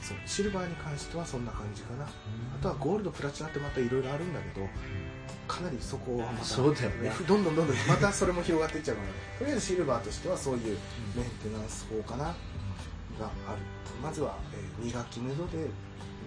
[0.10, 2.06] そうシルバーに関してはそんな感じかな。
[2.06, 2.08] あ
[2.62, 4.68] とはゴールドプラチナってまたいろいろあるんだけど
[5.48, 7.12] かなりそこはまたそうだよね。
[7.28, 10.78] どんどんどんどんまたそれも広がっていっちゃうからとりあえずシルバーとしてはそういう
[11.16, 12.34] メンテナンス法かなが
[13.48, 13.62] ある
[14.02, 15.68] まずは、えー磨き布で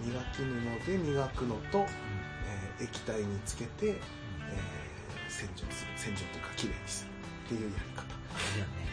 [0.04, 5.92] 磨き布で磨くのと、えー液体につけて、えー洗浄する。
[5.96, 7.10] 洗浄というかきれいにする
[7.46, 8.02] っていうやり方。
[8.02, 8.86] だよね。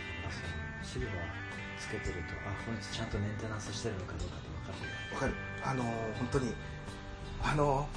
[0.84, 1.16] シルバー
[1.80, 4.36] つけてるとあこいつちゃんとメンテナンスしてるのかどうか
[5.14, 5.34] わかる。
[5.64, 5.88] あのー
[6.18, 6.54] 本当に。
[7.44, 7.88] あの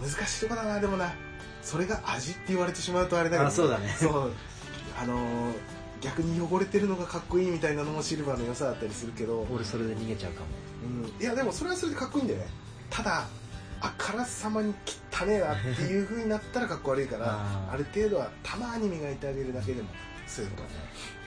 [0.00, 1.12] ー難しいとこだなでもな。
[1.62, 3.48] それが味って言われてしまうとあれだけど。
[3.48, 3.94] あそうだね。
[3.98, 4.32] そう。
[5.00, 5.54] あのー
[6.00, 10.46] 逆に汚れてるのがかっこいいみたいなのもシルバーの良さだったりするけど、俺それで逃げちゃうかも。
[10.82, 12.46] うん、いやでもそれはそれでかっこいいんだよね。
[12.88, 13.26] ただ
[13.82, 14.72] あからさまに
[15.12, 17.38] 汚ねえなっていう風になったらかっこ悪いから
[17.70, 19.90] ある程度はたまに磨いてあげるだけでも
[20.26, 20.48] そうい。
[20.48, 20.68] うことね。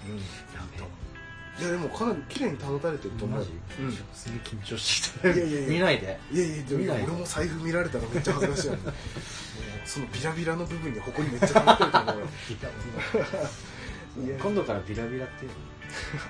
[0.10, 1.13] うん
[1.60, 3.52] いやでもかなり綺麗に保たれてると思うマジ？
[3.80, 3.92] うん。
[4.14, 5.70] すげえ緊張していやいやいや。
[5.70, 6.20] 見ないで。
[6.32, 8.80] いやいやでも見ない俺も財布見られたらめっちゃ恥ずかしいよね
[9.86, 12.28] そのビラビラの部分にほこりめっちゃ溜まってると思うよ。
[14.26, 15.52] いや今度からビラビラっていう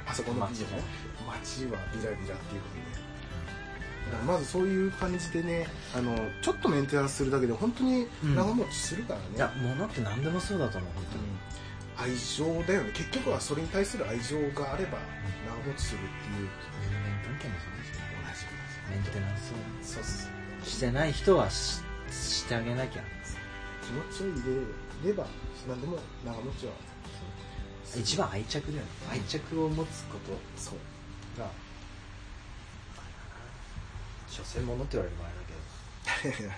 [0.08, 0.78] あそこの街ビラ。
[0.78, 0.84] ね
[1.28, 3.04] 街はビラビラっていうふうにね
[4.28, 11.24] まずそういう感じでねあのちょっとメンテナンスするだけで本当に長持ちするからね、いや物って何でもそうだと思う本当に。
[11.24, 11.63] うん
[11.98, 12.92] 愛情だよね。
[12.94, 14.98] 結局はそれに対する愛情があれば
[15.46, 16.08] 長持ちするって
[16.42, 16.50] いう。
[17.24, 18.46] 文献もそうですよ同じ
[18.92, 20.04] メンテナンスを
[20.66, 21.82] してない人はし
[22.12, 23.02] してあげなきゃ
[23.82, 24.62] 気持ちを入
[25.04, 25.26] れれば
[25.68, 26.74] 何でも長持ちは。
[27.96, 28.90] 一番愛着だよね。
[29.12, 30.34] 愛着を持つこと。
[30.58, 31.40] そう。
[31.40, 31.50] が
[34.28, 35.18] 所詮物って言われる
[36.24, 36.54] 前だけど。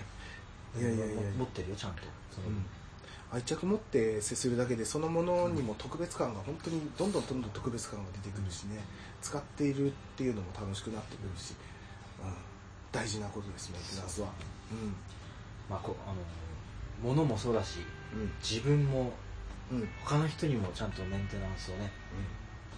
[0.80, 1.30] いやいやいやいや。
[1.36, 2.02] 持ってるよちゃんと。
[2.34, 2.66] その、うん
[3.32, 8.84] 愛着持って接するだけでそのものにも特別感が本当にどんどんどんどん特別感が出てくるしね、
[9.20, 11.54] 使っているっていうのも楽しくなってくるし、
[12.22, 12.32] うん、
[12.92, 14.28] 大事なことですメンテナンスは。
[15.68, 16.16] まあこあの
[17.02, 17.80] 物もそうだし
[18.14, 18.20] うん。
[18.22, 19.12] うん自分も
[19.72, 19.88] うん。
[20.04, 21.90] 他の人にもちゃんとメンテナンスをね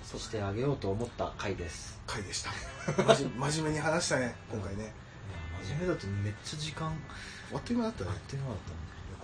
[0.02, 2.00] そうしてあげようと思った回です。
[2.06, 2.50] 回でした。
[3.14, 4.92] 真面目に話したね今回ね。
[5.64, 6.92] 真面目だとめっちゃ時間
[7.52, 8.10] あっという間だったね。
[8.10, 8.72] あっという間だった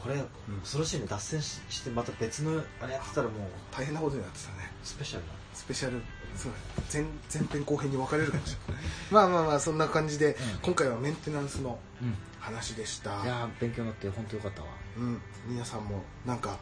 [0.04, 0.22] これ、
[0.60, 1.06] 恐ろしいね。
[1.08, 4.70] 脱線ししてまた別のあれやってたらもう大変なことになってたね。
[4.82, 5.32] スペシャルな。
[5.54, 6.02] スペシャル。
[6.36, 6.52] そう
[6.92, 7.02] 前
[7.32, 8.84] 前編後編に分かれるかもしれない。
[9.10, 10.34] まあまあまあそんな感じで、ん。
[10.60, 12.14] 今回はメンテナンスのうん。
[12.38, 13.24] 話でした。
[13.24, 14.68] いやー勉強になって本当よかったわ。
[14.98, 16.58] うん、皆さんもなんか、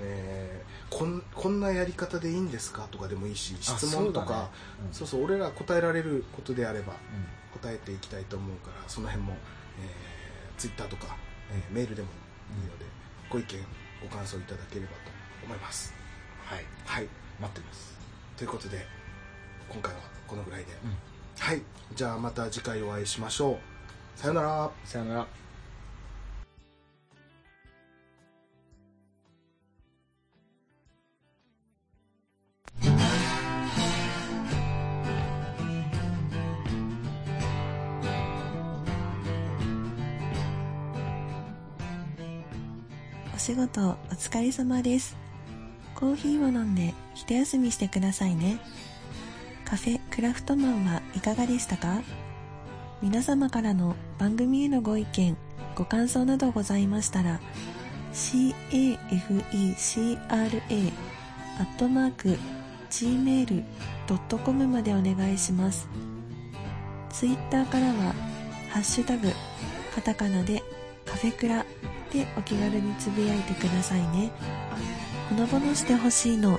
[0.00, 4.48] えーこんこんなやり方でいいんですかとかでもいいし質問とか
[4.90, 7.60] そそう,、そう俺ら答えられることであればうん。
[7.60, 9.36] 答えていきたいと思うからその辺も、
[9.82, 11.14] えー、ツイッターとか、
[11.50, 12.08] えーメールでも
[12.56, 12.84] いいので、
[13.30, 13.64] ご意見
[14.02, 14.94] ご感想いただければと
[15.44, 15.94] 思います。
[16.44, 16.64] はい。
[16.86, 17.08] はい。
[17.40, 17.98] 待ってます。
[18.36, 18.86] ということで
[19.68, 20.96] 今回はこのぐらいで、うん。
[21.38, 21.62] はい。
[21.94, 23.58] じゃあまた次回お会いしましょう。
[24.18, 24.70] さよなら。
[24.84, 25.26] さよなら
[43.48, 45.16] 仕事お疲れ様です。
[45.94, 48.58] コーヒーを飲んで一休みしてくださいね。
[49.64, 52.02] カフェクラフトマンはいかがでしたか？
[53.00, 55.34] 皆様からの番組へのご意見、
[55.74, 57.40] ご感想などございましたら、
[58.12, 58.98] cafecra
[60.28, 62.38] アットマーク
[62.90, 65.88] gmail.com までお願いします。
[67.08, 68.14] ツイッターからは、
[68.68, 69.32] ハッシュタグ、
[69.94, 70.62] カタカナで
[71.06, 71.64] カフェクラ
[72.12, 74.30] でお気軽につぶやいてくださいね。
[75.28, 76.58] ほのぼのしてほしいの